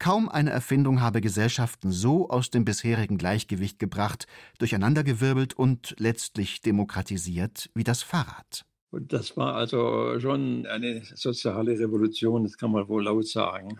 Kaum 0.00 0.30
eine 0.30 0.48
Erfindung 0.48 1.02
habe 1.02 1.20
Gesellschaften 1.20 1.92
so 1.92 2.30
aus 2.30 2.50
dem 2.50 2.64
bisherigen 2.64 3.18
Gleichgewicht 3.18 3.78
gebracht, 3.78 4.26
durcheinandergewirbelt 4.58 5.52
und 5.52 5.94
letztlich 5.98 6.62
demokratisiert 6.62 7.68
wie 7.74 7.84
das 7.84 8.02
Fahrrad. 8.02 8.64
Und 8.90 9.12
das 9.12 9.36
war 9.36 9.56
also 9.56 10.18
schon 10.18 10.64
eine 10.64 11.02
soziale 11.04 11.78
Revolution, 11.78 12.44
das 12.44 12.56
kann 12.56 12.72
man 12.72 12.88
wohl 12.88 13.04
laut 13.04 13.28
sagen. 13.28 13.78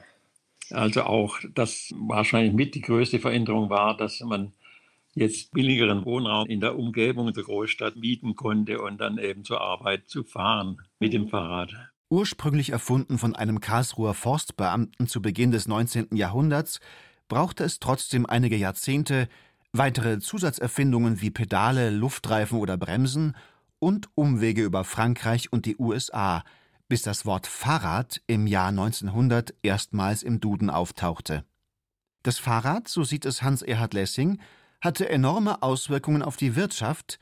Also 0.69 1.05
auch, 1.05 1.39
dass 1.55 1.95
wahrscheinlich 1.97 2.53
mit 2.53 2.75
die 2.75 2.83
größte 2.83 3.19
Veränderung 3.19 3.71
war, 3.71 3.97
dass 3.97 4.21
man 4.21 4.53
jetzt 5.15 5.53
billigeren 5.53 6.05
Wohnraum 6.05 6.47
in 6.51 6.61
der 6.61 6.79
Umgebung 6.79 7.33
der 7.33 7.45
Großstadt 7.45 7.97
mieten 7.97 8.37
konnte 8.37 8.83
und 8.83 8.99
dann 8.99 9.17
eben 9.17 9.43
zur 9.43 9.63
Arbeit 9.63 10.11
zu 10.11 10.23
fahren 10.23 10.83
mit 10.99 11.15
dem 11.15 11.29
Fahrrad. 11.29 11.90
Ursprünglich 12.11 12.71
erfunden 12.71 13.19
von 13.19 13.37
einem 13.37 13.61
Karlsruher 13.61 14.15
Forstbeamten 14.15 15.07
zu 15.07 15.23
Beginn 15.23 15.53
des 15.53 15.69
19. 15.69 16.17
Jahrhunderts, 16.17 16.81
brauchte 17.29 17.63
es 17.63 17.79
trotzdem 17.79 18.27
einige 18.27 18.57
Jahrzehnte, 18.57 19.29
weitere 19.73 20.19
Zusatzerfindungen 20.19 21.21
wie 21.21 21.31
Pedale, 21.31 21.91
Luftreifen 21.91 22.59
oder 22.59 22.77
Bremsen 22.77 23.37
und 23.79 24.09
Umwege 24.17 24.65
über 24.65 24.83
Frankreich 24.83 25.53
und 25.53 25.67
die 25.67 25.77
USA, 25.79 26.43
bis 26.89 27.03
das 27.03 27.27
Wort 27.27 27.47
Fahrrad 27.47 28.21
im 28.27 28.49
Jahr 28.49 28.71
1900 28.71 29.55
erstmals 29.63 30.25
im 30.25 30.41
Duden 30.41 30.69
auftauchte. 30.69 31.45
Das 32.25 32.39
Fahrrad, 32.39 32.89
so 32.89 33.05
sieht 33.05 33.25
es 33.25 33.43
Hans 33.43 33.63
Erhard 33.63 33.95
Lessing, 33.95 34.41
hatte 34.81 35.09
enorme 35.09 35.63
Auswirkungen 35.63 36.23
auf 36.23 36.37
die 36.37 36.57
Wirtschaft, 36.57 37.21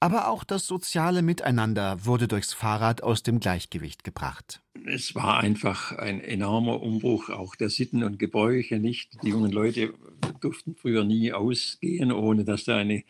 aber 0.00 0.28
auch 0.28 0.44
das 0.44 0.66
soziale 0.66 1.22
Miteinander 1.22 2.04
wurde 2.04 2.28
durchs 2.28 2.52
Fahrrad 2.52 3.02
aus 3.02 3.22
dem 3.22 3.40
Gleichgewicht 3.40 4.04
gebracht. 4.04 4.60
Es 4.86 5.14
war 5.14 5.38
einfach 5.38 5.92
ein 5.92 6.20
enormer 6.20 6.80
Umbruch 6.82 7.30
auch 7.30 7.56
der 7.56 7.68
Sitten 7.68 8.04
und 8.04 8.18
Gebräuche 8.18 8.78
nicht. 8.78 9.22
Die 9.22 9.30
jungen 9.30 9.50
Leute 9.50 9.92
durften 10.40 10.76
früher 10.76 11.04
nie 11.04 11.32
ausgehen, 11.32 12.12
ohne 12.12 12.44
dass 12.44 12.64
da 12.64 12.76
eine 12.76 13.02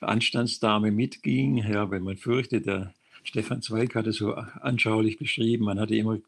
Anstandsdame 0.00 0.90
mitging. 0.90 1.56
Ja, 1.56 1.90
wenn 1.90 2.02
man 2.02 2.16
fürchtet, 2.16 2.66
der 2.66 2.92
Stefan 3.22 3.62
Zweig 3.62 3.94
hat 3.94 4.06
es 4.06 4.16
so 4.16 4.34
anschaulich 4.34 5.18
beschrieben, 5.18 5.64
man 5.64 5.80
hatte 5.80 5.96
immer 5.96 6.18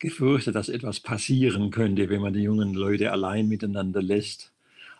gefürchtet, 0.00 0.56
dass 0.56 0.68
etwas 0.68 0.98
passieren 0.98 1.70
könnte, 1.70 2.08
wenn 2.08 2.20
man 2.20 2.32
die 2.32 2.42
jungen 2.42 2.74
Leute 2.74 3.12
allein 3.12 3.48
miteinander 3.48 4.02
lässt. 4.02 4.53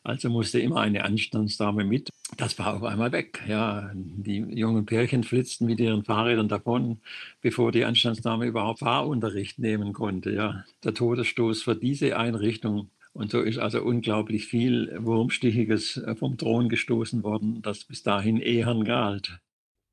Also 0.04 0.28
musste 0.28 0.60
immer 0.60 0.82
eine 0.82 1.02
Anstandsdame 1.02 1.82
mit. 1.82 2.10
Das 2.36 2.58
war 2.58 2.76
auf 2.76 2.82
einmal 2.82 3.10
weg. 3.12 3.42
Ja, 3.48 3.90
die 3.94 4.36
jungen 4.36 4.84
Pärchen 4.84 5.24
flitzten 5.24 5.64
mit 5.64 5.80
ihren 5.80 6.04
Fahrrädern 6.04 6.48
davon, 6.48 6.98
bevor 7.40 7.72
die 7.72 7.86
Anstandsdame 7.86 8.44
überhaupt 8.44 8.80
Fahrunterricht 8.80 9.58
nehmen 9.58 9.94
konnte. 9.94 10.30
Ja, 10.30 10.64
der 10.84 10.92
Todesstoß 10.92 11.62
für 11.62 11.74
diese 11.74 12.18
Einrichtung. 12.18 12.90
Und 13.14 13.30
so 13.30 13.40
ist 13.40 13.58
also 13.58 13.82
unglaublich 13.82 14.46
viel 14.46 14.94
Wurmstichiges 15.00 16.02
vom 16.18 16.36
Thron 16.36 16.68
gestoßen 16.68 17.22
worden, 17.22 17.62
das 17.62 17.84
bis 17.84 18.02
dahin 18.02 18.38
ehern 18.38 18.84
galt. 18.84 19.38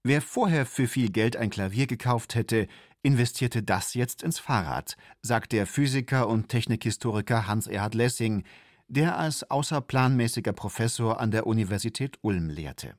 Wer 0.04 0.22
vorher 0.22 0.66
für 0.66 0.88
viel 0.88 1.12
Geld 1.12 1.38
ein 1.38 1.52
Klavier 1.52 1.88
gekauft 1.88 2.36
hätte, 2.36 2.68
investierte 3.04 3.64
das 3.64 3.94
jetzt 3.94 4.24
ins 4.24 4.40
Fahrrad, 4.40 4.98
sagt 5.22 5.54
der 5.54 5.68
Physiker 5.68 6.28
und 6.28 6.50
Technikhistoriker 6.50 7.48
Hans-Erhard 7.48 7.94
Lessing, 7.94 8.44
der 8.92 9.18
als 9.18 9.50
außerplanmäßiger 9.50 10.52
Professor 10.52 11.20
an 11.20 11.32
der 11.32 11.48
Universität 11.48 12.18
Ulm 12.22 12.50
lehrte. 12.50 12.96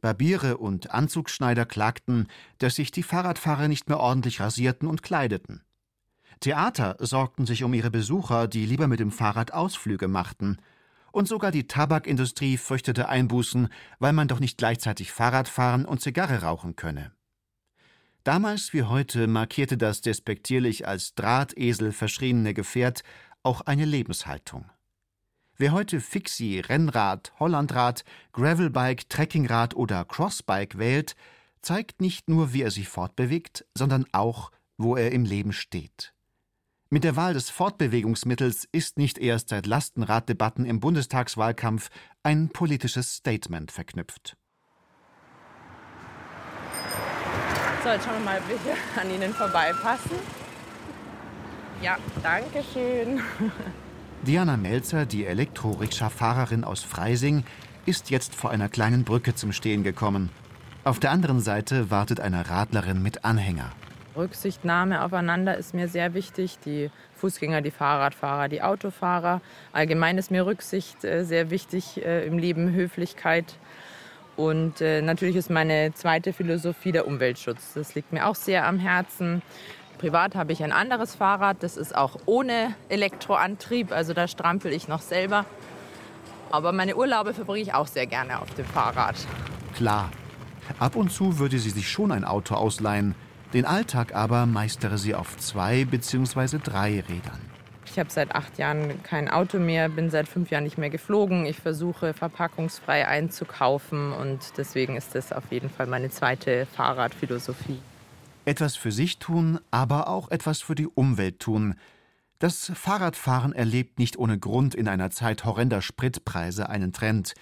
Barbiere 0.00 0.58
und 0.58 0.92
Anzugschneider 0.92 1.66
klagten, 1.66 2.28
dass 2.58 2.76
sich 2.76 2.90
die 2.90 3.02
Fahrradfahrer 3.02 3.68
nicht 3.68 3.88
mehr 3.88 3.98
ordentlich 3.98 4.40
rasierten 4.40 4.88
und 4.88 5.02
kleideten. 5.02 5.62
Theater 6.40 6.96
sorgten 7.00 7.46
sich 7.46 7.64
um 7.64 7.74
ihre 7.74 7.90
Besucher, 7.90 8.46
die 8.46 8.64
lieber 8.64 8.86
mit 8.86 9.00
dem 9.00 9.10
Fahrrad 9.10 9.52
Ausflüge 9.52 10.06
machten. 10.06 10.58
Und 11.10 11.26
sogar 11.26 11.50
die 11.50 11.66
Tabakindustrie 11.66 12.56
fürchtete 12.56 13.08
Einbußen, 13.08 13.68
weil 13.98 14.12
man 14.12 14.28
doch 14.28 14.38
nicht 14.38 14.56
gleichzeitig 14.56 15.10
Fahrrad 15.10 15.48
fahren 15.48 15.84
und 15.84 16.00
Zigarre 16.00 16.42
rauchen 16.42 16.76
könne. 16.76 17.12
Damals 18.22 18.72
wie 18.72 18.84
heute 18.84 19.26
markierte 19.26 19.76
das 19.76 20.00
despektierlich 20.00 20.86
als 20.86 21.14
Drahtesel 21.14 21.92
verschriene 21.92 22.54
Gefährt 22.54 23.02
auch 23.42 23.62
eine 23.62 23.84
Lebenshaltung. 23.84 24.66
Wer 25.60 25.72
heute 25.72 26.00
Fixie, 26.00 26.60
Rennrad, 26.60 27.32
Hollandrad, 27.40 28.04
Gravelbike, 28.32 29.08
Trekkingrad 29.08 29.74
oder 29.74 30.04
Crossbike 30.04 30.78
wählt, 30.78 31.16
zeigt 31.62 32.00
nicht 32.00 32.28
nur, 32.28 32.52
wie 32.52 32.62
er 32.62 32.70
sich 32.70 32.88
fortbewegt, 32.88 33.66
sondern 33.74 34.06
auch, 34.12 34.52
wo 34.76 34.94
er 34.94 35.10
im 35.10 35.24
Leben 35.24 35.52
steht. 35.52 36.14
Mit 36.90 37.02
der 37.02 37.16
Wahl 37.16 37.34
des 37.34 37.50
Fortbewegungsmittels 37.50 38.68
ist 38.70 38.98
nicht 38.98 39.18
erst 39.18 39.48
seit 39.48 39.66
Lastenraddebatten 39.66 40.64
im 40.64 40.78
Bundestagswahlkampf 40.78 41.90
ein 42.22 42.50
politisches 42.50 43.16
Statement 43.16 43.72
verknüpft. 43.72 44.36
So, 47.82 47.88
jetzt 47.88 48.04
schauen 48.04 48.14
wir 48.14 48.24
mal, 48.24 48.38
ob 48.38 48.48
wir 48.48 48.60
hier 48.62 48.76
an 49.02 49.10
Ihnen 49.10 49.34
vorbeipassen. 49.34 50.18
Ja, 51.82 51.98
danke 52.22 52.62
schön. 52.72 53.20
Diana 54.26 54.56
Melzer, 54.56 55.06
die 55.06 55.24
Elektrorikscha-Fahrerin 55.26 56.64
aus 56.64 56.82
Freising, 56.82 57.44
ist 57.86 58.10
jetzt 58.10 58.34
vor 58.34 58.50
einer 58.50 58.68
kleinen 58.68 59.04
Brücke 59.04 59.34
zum 59.34 59.52
Stehen 59.52 59.84
gekommen. 59.84 60.30
Auf 60.84 60.98
der 60.98 61.12
anderen 61.12 61.40
Seite 61.40 61.90
wartet 61.90 62.20
eine 62.20 62.50
Radlerin 62.50 63.02
mit 63.02 63.24
Anhänger. 63.24 63.70
Rücksichtnahme 64.16 65.04
aufeinander 65.04 65.56
ist 65.56 65.72
mir 65.72 65.88
sehr 65.88 66.12
wichtig. 66.14 66.58
Die 66.64 66.90
Fußgänger, 67.16 67.62
die 67.62 67.70
Fahrradfahrer, 67.70 68.48
die 68.48 68.62
Autofahrer. 68.62 69.40
Allgemein 69.72 70.18
ist 70.18 70.30
mir 70.30 70.44
Rücksicht 70.44 71.04
äh, 71.04 71.24
sehr 71.24 71.50
wichtig 71.50 72.04
äh, 72.04 72.26
im 72.26 72.38
Leben, 72.38 72.72
Höflichkeit. 72.72 73.56
Und 74.36 74.80
äh, 74.80 75.00
natürlich 75.00 75.36
ist 75.36 75.50
meine 75.50 75.94
zweite 75.94 76.32
Philosophie 76.32 76.92
der 76.92 77.06
Umweltschutz. 77.06 77.74
Das 77.74 77.94
liegt 77.94 78.12
mir 78.12 78.26
auch 78.26 78.34
sehr 78.34 78.66
am 78.66 78.78
Herzen. 78.78 79.42
Privat 79.98 80.36
habe 80.36 80.52
ich 80.52 80.62
ein 80.62 80.72
anderes 80.72 81.16
Fahrrad, 81.16 81.58
das 81.60 81.76
ist 81.76 81.94
auch 81.94 82.16
ohne 82.24 82.74
Elektroantrieb, 82.88 83.92
also 83.92 84.14
da 84.14 84.28
strampel 84.28 84.72
ich 84.72 84.88
noch 84.88 85.02
selber. 85.02 85.44
Aber 86.50 86.72
meine 86.72 86.96
Urlaube 86.96 87.34
verbringe 87.34 87.62
ich 87.62 87.74
auch 87.74 87.86
sehr 87.86 88.06
gerne 88.06 88.40
auf 88.40 88.54
dem 88.54 88.64
Fahrrad. 88.64 89.16
Klar. 89.74 90.10
Ab 90.78 90.96
und 90.96 91.10
zu 91.10 91.38
würde 91.38 91.58
sie 91.58 91.70
sich 91.70 91.90
schon 91.90 92.12
ein 92.12 92.24
Auto 92.24 92.54
ausleihen. 92.54 93.14
Den 93.52 93.64
Alltag 93.64 94.14
aber 94.14 94.46
meistere 94.46 94.98
sie 94.98 95.14
auf 95.14 95.36
zwei 95.38 95.84
bzw. 95.84 96.58
drei 96.62 97.02
Rädern. 97.08 97.40
Ich 97.86 97.98
habe 97.98 98.10
seit 98.10 98.34
acht 98.34 98.58
Jahren 98.58 99.02
kein 99.02 99.28
Auto 99.30 99.58
mehr, 99.58 99.88
bin 99.88 100.10
seit 100.10 100.28
fünf 100.28 100.50
Jahren 100.50 100.64
nicht 100.64 100.76
mehr 100.76 100.90
geflogen. 100.90 101.46
Ich 101.46 101.56
versuche 101.56 102.12
verpackungsfrei 102.12 103.08
einzukaufen 103.08 104.12
und 104.12 104.40
deswegen 104.58 104.96
ist 104.96 105.14
das 105.14 105.32
auf 105.32 105.44
jeden 105.50 105.70
Fall 105.70 105.86
meine 105.86 106.10
zweite 106.10 106.66
Fahrradphilosophie. 106.66 107.80
Etwas 108.48 108.76
für 108.76 108.92
sich 108.92 109.18
tun, 109.18 109.60
aber 109.70 110.08
auch 110.08 110.30
etwas 110.30 110.62
für 110.62 110.74
die 110.74 110.86
Umwelt 110.86 111.38
tun. 111.38 111.74
Das 112.38 112.72
Fahrradfahren 112.74 113.52
erlebt 113.52 113.98
nicht 113.98 114.18
ohne 114.18 114.38
Grund 114.38 114.74
in 114.74 114.88
einer 114.88 115.10
Zeit 115.10 115.44
horrender 115.44 115.82
Spritpreise 115.82 116.70
einen 116.70 116.94
Trend, 116.94 117.34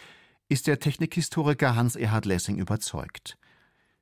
ist 0.48 0.66
der 0.66 0.80
Technikhistoriker 0.80 1.76
Hans-Erhard 1.76 2.24
Lessing 2.24 2.58
überzeugt. 2.58 3.38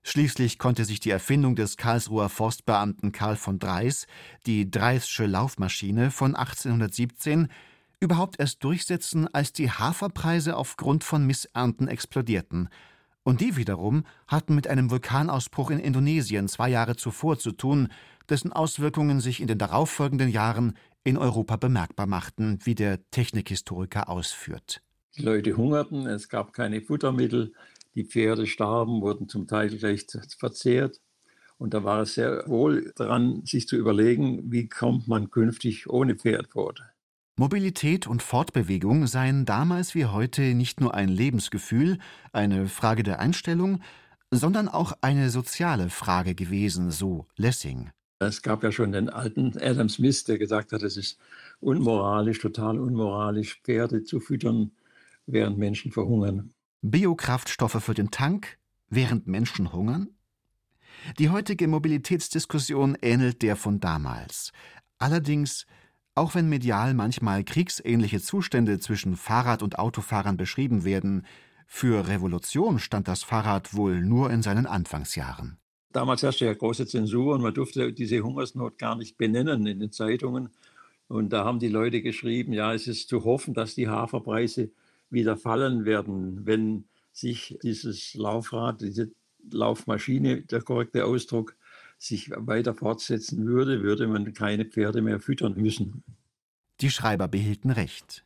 Schließlich 0.02 0.58
konnte 0.58 0.86
sich 0.86 0.98
die 0.98 1.10
Erfindung 1.10 1.56
des 1.56 1.76
Karlsruher 1.76 2.30
Forstbeamten 2.30 3.12
Karl 3.12 3.36
von 3.36 3.58
Dreis, 3.58 4.06
die 4.46 4.70
Dreissche 4.70 5.26
Laufmaschine 5.26 6.10
von 6.10 6.34
1817, 6.34 7.48
überhaupt 8.00 8.40
erst 8.40 8.64
durchsetzen, 8.64 9.28
als 9.34 9.52
die 9.52 9.70
Haferpreise 9.70 10.56
aufgrund 10.56 11.04
von 11.04 11.26
Missernten 11.26 11.86
explodierten– 11.86 12.70
und 13.24 13.40
die 13.40 13.56
wiederum 13.56 14.04
hatten 14.28 14.54
mit 14.54 14.68
einem 14.68 14.90
Vulkanausbruch 14.90 15.70
in 15.70 15.80
Indonesien 15.80 16.46
zwei 16.46 16.68
Jahre 16.68 16.94
zuvor 16.94 17.38
zu 17.38 17.52
tun, 17.52 17.88
dessen 18.28 18.52
Auswirkungen 18.52 19.20
sich 19.20 19.40
in 19.40 19.48
den 19.48 19.58
darauffolgenden 19.58 20.28
Jahren 20.28 20.74
in 21.02 21.18
Europa 21.18 21.56
bemerkbar 21.56 22.06
machten, 22.06 22.58
wie 22.64 22.74
der 22.74 23.10
Technikhistoriker 23.10 24.08
ausführt. 24.08 24.82
Die 25.16 25.22
Leute 25.22 25.56
hungerten, 25.56 26.06
es 26.06 26.28
gab 26.28 26.52
keine 26.52 26.80
Futtermittel, 26.80 27.52
die 27.94 28.04
Pferde 28.04 28.46
starben, 28.46 29.00
wurden 29.00 29.28
zum 29.28 29.46
Teil 29.46 29.68
gleich 29.68 30.06
verzehrt. 30.38 31.00
Und 31.56 31.72
da 31.72 31.84
war 31.84 32.02
es 32.02 32.14
sehr 32.14 32.44
wohl 32.48 32.92
dran, 32.96 33.42
sich 33.44 33.68
zu 33.68 33.76
überlegen, 33.76 34.50
wie 34.50 34.68
kommt 34.68 35.06
man 35.06 35.30
künftig 35.30 35.88
ohne 35.88 36.16
Pferd 36.16 36.48
fort. 36.48 36.82
Mobilität 37.36 38.06
und 38.06 38.22
Fortbewegung 38.22 39.08
seien 39.08 39.44
damals 39.44 39.96
wie 39.96 40.06
heute 40.06 40.54
nicht 40.54 40.80
nur 40.80 40.94
ein 40.94 41.08
Lebensgefühl, 41.08 41.98
eine 42.32 42.68
Frage 42.68 43.02
der 43.02 43.18
Einstellung, 43.18 43.80
sondern 44.30 44.68
auch 44.68 44.92
eine 45.00 45.30
soziale 45.30 45.90
Frage 45.90 46.36
gewesen, 46.36 46.92
so 46.92 47.26
Lessing. 47.36 47.90
Es 48.20 48.42
gab 48.42 48.62
ja 48.62 48.70
schon 48.70 48.92
den 48.92 49.08
alten 49.08 49.58
Adam 49.58 49.88
Smith, 49.88 50.22
der 50.24 50.38
gesagt 50.38 50.70
hat, 50.70 50.82
es 50.82 50.96
ist 50.96 51.18
unmoralisch, 51.58 52.38
total 52.38 52.78
unmoralisch, 52.78 53.60
Pferde 53.64 54.04
zu 54.04 54.20
füttern, 54.20 54.70
während 55.26 55.58
Menschen 55.58 55.90
verhungern. 55.90 56.54
Biokraftstoffe 56.82 57.82
für 57.82 57.94
den 57.94 58.12
Tank, 58.12 58.58
während 58.88 59.26
Menschen 59.26 59.72
hungern? 59.72 60.08
Die 61.18 61.30
heutige 61.30 61.66
Mobilitätsdiskussion 61.66 62.96
ähnelt 63.02 63.42
der 63.42 63.56
von 63.56 63.80
damals. 63.80 64.52
Allerdings 64.98 65.66
auch 66.14 66.34
wenn 66.34 66.48
medial 66.48 66.94
manchmal 66.94 67.44
kriegsähnliche 67.44 68.20
Zustände 68.20 68.78
zwischen 68.78 69.16
Fahrrad- 69.16 69.62
und 69.62 69.78
Autofahrern 69.78 70.36
beschrieben 70.36 70.84
werden, 70.84 71.26
für 71.66 72.08
Revolution 72.08 72.78
stand 72.78 73.08
das 73.08 73.22
Fahrrad 73.22 73.74
wohl 73.74 74.00
nur 74.00 74.30
in 74.30 74.42
seinen 74.42 74.66
Anfangsjahren. 74.66 75.58
Damals 75.92 76.22
herrschte 76.22 76.44
ja 76.46 76.54
große 76.54 76.86
Zensur 76.86 77.34
und 77.34 77.42
man 77.42 77.54
durfte 77.54 77.92
diese 77.92 78.20
Hungersnot 78.20 78.78
gar 78.78 78.96
nicht 78.96 79.16
benennen 79.16 79.66
in 79.66 79.80
den 79.80 79.92
Zeitungen. 79.92 80.50
Und 81.08 81.32
da 81.32 81.44
haben 81.44 81.58
die 81.58 81.68
Leute 81.68 82.02
geschrieben, 82.02 82.52
ja, 82.52 82.74
es 82.74 82.86
ist 82.86 83.08
zu 83.08 83.24
hoffen, 83.24 83.54
dass 83.54 83.74
die 83.74 83.88
Haferpreise 83.88 84.70
wieder 85.10 85.36
fallen 85.36 85.84
werden, 85.84 86.46
wenn 86.46 86.84
sich 87.12 87.56
dieses 87.62 88.14
Laufrad, 88.14 88.80
diese 88.80 89.12
Laufmaschine, 89.50 90.42
der 90.42 90.62
korrekte 90.62 91.04
Ausdruck, 91.04 91.56
sich 91.98 92.30
weiter 92.34 92.74
fortsetzen 92.74 93.46
würde, 93.46 93.82
würde 93.82 94.06
man 94.06 94.32
keine 94.34 94.64
Pferde 94.64 95.02
mehr 95.02 95.20
füttern 95.20 95.54
müssen. 95.56 96.02
Die 96.80 96.90
Schreiber 96.90 97.28
behielten 97.28 97.70
recht. 97.70 98.24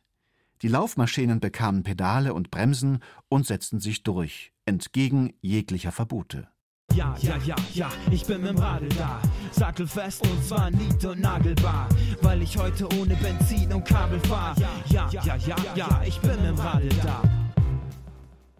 Die 0.61 0.67
Laufmaschinen 0.67 1.39
bekamen 1.39 1.83
Pedale 1.83 2.33
und 2.33 2.51
Bremsen 2.51 2.99
und 3.29 3.47
setzten 3.47 3.79
sich 3.79 4.03
durch, 4.03 4.51
entgegen 4.65 5.33
jeglicher 5.41 5.91
Verbote. 5.91 6.49
Ja, 6.95 7.15
ja, 7.21 7.37
ja, 7.45 7.55
ja, 7.73 7.89
ich 8.11 8.25
bin 8.25 8.41
mit 8.41 8.49
dem 8.49 8.57
Radl 8.57 8.89
da. 8.89 9.21
Sattelfest 9.51 10.23
und 10.27 10.43
zwar 10.43 10.71
nied- 10.71 11.05
und 11.05 11.21
nagelbar. 11.21 11.87
Weil 12.21 12.41
ich 12.41 12.57
heute 12.57 12.89
ohne 12.99 13.15
Benzin 13.15 13.71
und 13.71 13.85
Kabel 13.85 14.19
fahr. 14.21 14.55
Ja, 14.89 15.07
ja, 15.11 15.23
ja, 15.23 15.35
ja, 15.35 15.55
ja, 15.75 16.01
ich 16.05 16.19
bin 16.19 16.31
mit 16.31 16.47
dem 16.47 16.55
Radl 16.55 16.89
da. 17.03 17.21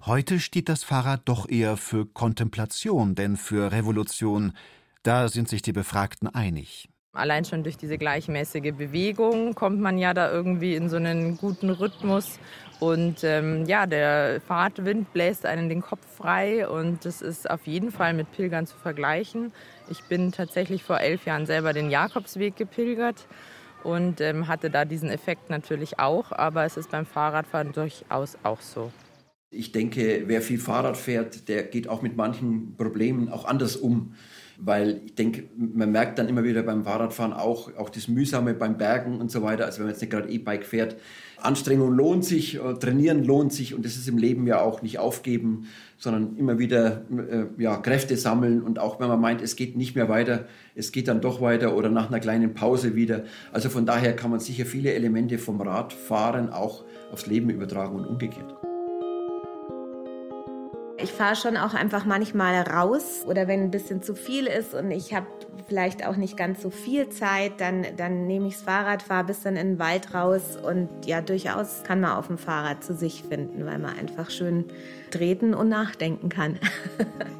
Heute 0.05 0.39
steht 0.39 0.69
das 0.69 0.83
Fahrrad 0.83 1.23
doch 1.25 1.49
eher 1.49 1.75
für 1.75 2.05
Kontemplation, 2.05 3.15
denn 3.15 3.35
für 3.35 3.71
Revolution. 3.71 4.53
Da 5.03 5.29
sind 5.29 5.47
sich 5.47 5.61
die 5.61 5.71
Befragten 5.71 6.27
einig. 6.27 6.89
Allein 7.13 7.43
schon 7.43 7.63
durch 7.63 7.77
diese 7.77 7.97
gleichmäßige 7.97 8.73
Bewegung 8.73 9.55
kommt 9.55 9.79
man 9.79 9.97
ja 9.97 10.13
da 10.13 10.31
irgendwie 10.31 10.75
in 10.75 10.89
so 10.89 10.97
einen 10.97 11.37
guten 11.37 11.69
Rhythmus. 11.69 12.39
Und 12.79 13.23
ähm, 13.23 13.65
ja, 13.65 13.87
der 13.87 14.41
Fahrtwind 14.41 15.11
bläst 15.11 15.45
einen 15.45 15.69
den 15.69 15.81
Kopf 15.81 16.05
frei 16.17 16.67
und 16.67 17.03
das 17.05 17.21
ist 17.21 17.49
auf 17.49 17.65
jeden 17.65 17.91
Fall 17.91 18.13
mit 18.13 18.31
Pilgern 18.31 18.67
zu 18.67 18.77
vergleichen. 18.77 19.51
Ich 19.89 20.03
bin 20.03 20.31
tatsächlich 20.31 20.83
vor 20.83 20.99
elf 20.99 21.25
Jahren 21.25 21.45
selber 21.45 21.73
den 21.73 21.89
Jakobsweg 21.89 22.55
gepilgert 22.55 23.27
und 23.83 24.21
ähm, 24.21 24.47
hatte 24.47 24.69
da 24.69 24.85
diesen 24.85 25.09
Effekt 25.09 25.49
natürlich 25.49 25.97
auch, 25.97 26.31
aber 26.31 26.65
es 26.65 26.77
ist 26.77 26.91
beim 26.91 27.05
Fahrradfahren 27.05 27.71
durchaus 27.71 28.37
auch 28.43 28.61
so. 28.61 28.91
Ich 29.49 29.71
denke, 29.71 30.23
wer 30.27 30.41
viel 30.41 30.59
Fahrrad 30.59 30.95
fährt, 30.95 31.49
der 31.49 31.63
geht 31.63 31.87
auch 31.87 32.01
mit 32.01 32.15
manchen 32.15 32.75
Problemen 32.77 33.29
auch 33.29 33.45
anders 33.45 33.75
um 33.75 34.13
weil 34.61 35.01
ich 35.05 35.15
denke, 35.15 35.45
man 35.57 35.91
merkt 35.91 36.19
dann 36.19 36.27
immer 36.27 36.43
wieder 36.43 36.63
beim 36.63 36.83
Fahrradfahren 36.83 37.33
auch, 37.33 37.75
auch 37.77 37.89
das 37.89 38.07
Mühsame 38.07 38.53
beim 38.53 38.77
Bergen 38.77 39.19
und 39.19 39.31
so 39.31 39.41
weiter. 39.41 39.65
Also 39.65 39.79
wenn 39.79 39.85
man 39.85 39.93
jetzt 39.93 40.01
nicht 40.01 40.11
gerade 40.11 40.29
E-Bike 40.29 40.65
fährt, 40.65 40.97
Anstrengung 41.37 41.93
lohnt 41.93 42.25
sich, 42.25 42.55
äh, 42.55 42.73
trainieren 42.73 43.23
lohnt 43.23 43.53
sich 43.53 43.73
und 43.73 43.85
das 43.85 43.95
ist 43.95 44.07
im 44.09 44.17
Leben 44.17 44.45
ja 44.47 44.61
auch 44.61 44.81
nicht 44.81 44.99
aufgeben, 44.99 45.67
sondern 45.97 46.35
immer 46.35 46.59
wieder 46.59 47.03
äh, 47.09 47.45
ja, 47.61 47.77
Kräfte 47.77 48.17
sammeln 48.17 48.61
und 48.61 48.79
auch 48.79 48.99
wenn 48.99 49.07
man 49.07 49.21
meint, 49.21 49.41
es 49.41 49.55
geht 49.55 49.77
nicht 49.77 49.95
mehr 49.95 50.09
weiter, 50.09 50.45
es 50.75 50.91
geht 50.91 51.07
dann 51.07 51.21
doch 51.21 51.39
weiter 51.41 51.75
oder 51.75 51.89
nach 51.89 52.09
einer 52.09 52.19
kleinen 52.19 52.53
Pause 52.53 52.95
wieder. 52.95 53.23
Also 53.53 53.69
von 53.69 53.85
daher 53.85 54.15
kann 54.15 54.31
man 54.31 54.41
sicher 54.41 54.65
viele 54.65 54.93
Elemente 54.93 55.37
vom 55.37 55.61
Radfahren 55.61 56.49
auch 56.49 56.83
aufs 57.11 57.27
Leben 57.27 57.49
übertragen 57.49 57.95
und 57.95 58.05
umgekehrt. 58.05 58.68
Ich 61.01 61.11
fahre 61.11 61.37
schon 61.37 61.55
auch 61.55 61.73
einfach 61.73 62.05
manchmal 62.05 62.61
raus 62.61 63.23
oder 63.25 63.47
wenn 63.47 63.61
ein 63.63 63.71
bisschen 63.71 64.01
zu 64.01 64.15
viel 64.15 64.47
ist 64.47 64.73
und 64.73 64.91
ich 64.91 65.13
habe 65.13 65.27
vielleicht 65.67 66.05
auch 66.05 66.17
nicht 66.17 66.35
ganz 66.35 66.61
so 66.61 66.69
viel 66.69 67.07
Zeit, 67.07 67.61
dann, 67.61 67.85
dann 67.95 68.27
nehme 68.27 68.47
ich 68.47 68.55
das 68.55 68.63
Fahrrad, 68.63 69.01
fahre 69.01 69.27
bis 69.27 69.41
dann 69.43 69.55
in 69.55 69.67
den 69.75 69.79
Wald 69.79 70.13
raus 70.13 70.57
und 70.61 70.89
ja, 71.05 71.21
durchaus 71.21 71.83
kann 71.83 72.01
man 72.01 72.11
auf 72.17 72.27
dem 72.27 72.37
Fahrrad 72.37 72.83
zu 72.83 72.93
sich 72.93 73.23
finden, 73.23 73.65
weil 73.65 73.79
man 73.79 73.97
einfach 73.97 74.29
schön 74.29 74.65
treten 75.09 75.53
und 75.53 75.69
nachdenken 75.69 76.27
kann. 76.27 76.59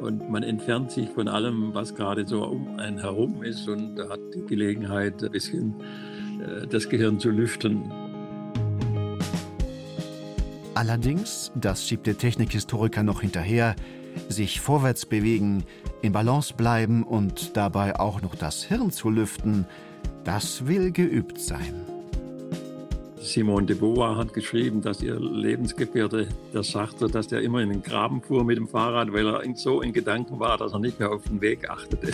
und 0.00 0.30
man 0.30 0.42
entfernt 0.42 0.90
sich 0.90 1.10
von 1.10 1.28
allem, 1.28 1.74
was 1.74 1.94
gerade 1.94 2.26
so 2.26 2.44
um 2.44 2.78
einen 2.78 3.00
herum 3.00 3.42
ist 3.42 3.68
und 3.68 4.00
hat 4.08 4.20
die 4.34 4.46
Gelegenheit, 4.46 5.22
ein 5.22 5.30
bisschen 5.30 5.74
äh, 6.40 6.66
das 6.66 6.88
Gehirn 6.88 7.20
zu 7.20 7.28
lüften. 7.30 7.92
Allerdings, 10.74 11.50
das 11.54 11.86
schiebt 11.86 12.06
der 12.06 12.16
Technikhistoriker 12.16 13.02
noch 13.02 13.20
hinterher, 13.20 13.74
sich 14.28 14.60
vorwärts 14.60 15.06
bewegen, 15.06 15.64
in 16.02 16.12
Balance 16.12 16.54
bleiben 16.54 17.02
und 17.02 17.56
dabei 17.56 17.98
auch 17.98 18.22
noch 18.22 18.34
das 18.34 18.62
Hirn 18.62 18.90
zu 18.90 19.10
lüften, 19.10 19.66
das 20.24 20.66
will 20.66 20.92
geübt 20.92 21.40
sein. 21.40 21.74
Simone 23.20 23.66
de 23.66 23.76
Beauvoir 23.76 24.16
hat 24.16 24.32
geschrieben, 24.32 24.80
dass 24.80 25.02
ihr 25.02 25.20
Lebensgefährte, 25.20 26.28
der 26.54 26.62
sagte, 26.62 27.06
dass 27.06 27.28
der 27.28 27.42
immer 27.42 27.60
in 27.60 27.68
den 27.68 27.82
Graben 27.82 28.22
fuhr 28.22 28.44
mit 28.44 28.56
dem 28.56 28.66
Fahrrad, 28.66 29.12
weil 29.12 29.26
er 29.26 29.42
so 29.56 29.82
in 29.82 29.92
Gedanken 29.92 30.40
war, 30.40 30.56
dass 30.56 30.72
er 30.72 30.78
nicht 30.78 30.98
mehr 30.98 31.12
auf 31.12 31.24
den 31.24 31.40
Weg 31.40 31.68
achtete. 31.68 32.12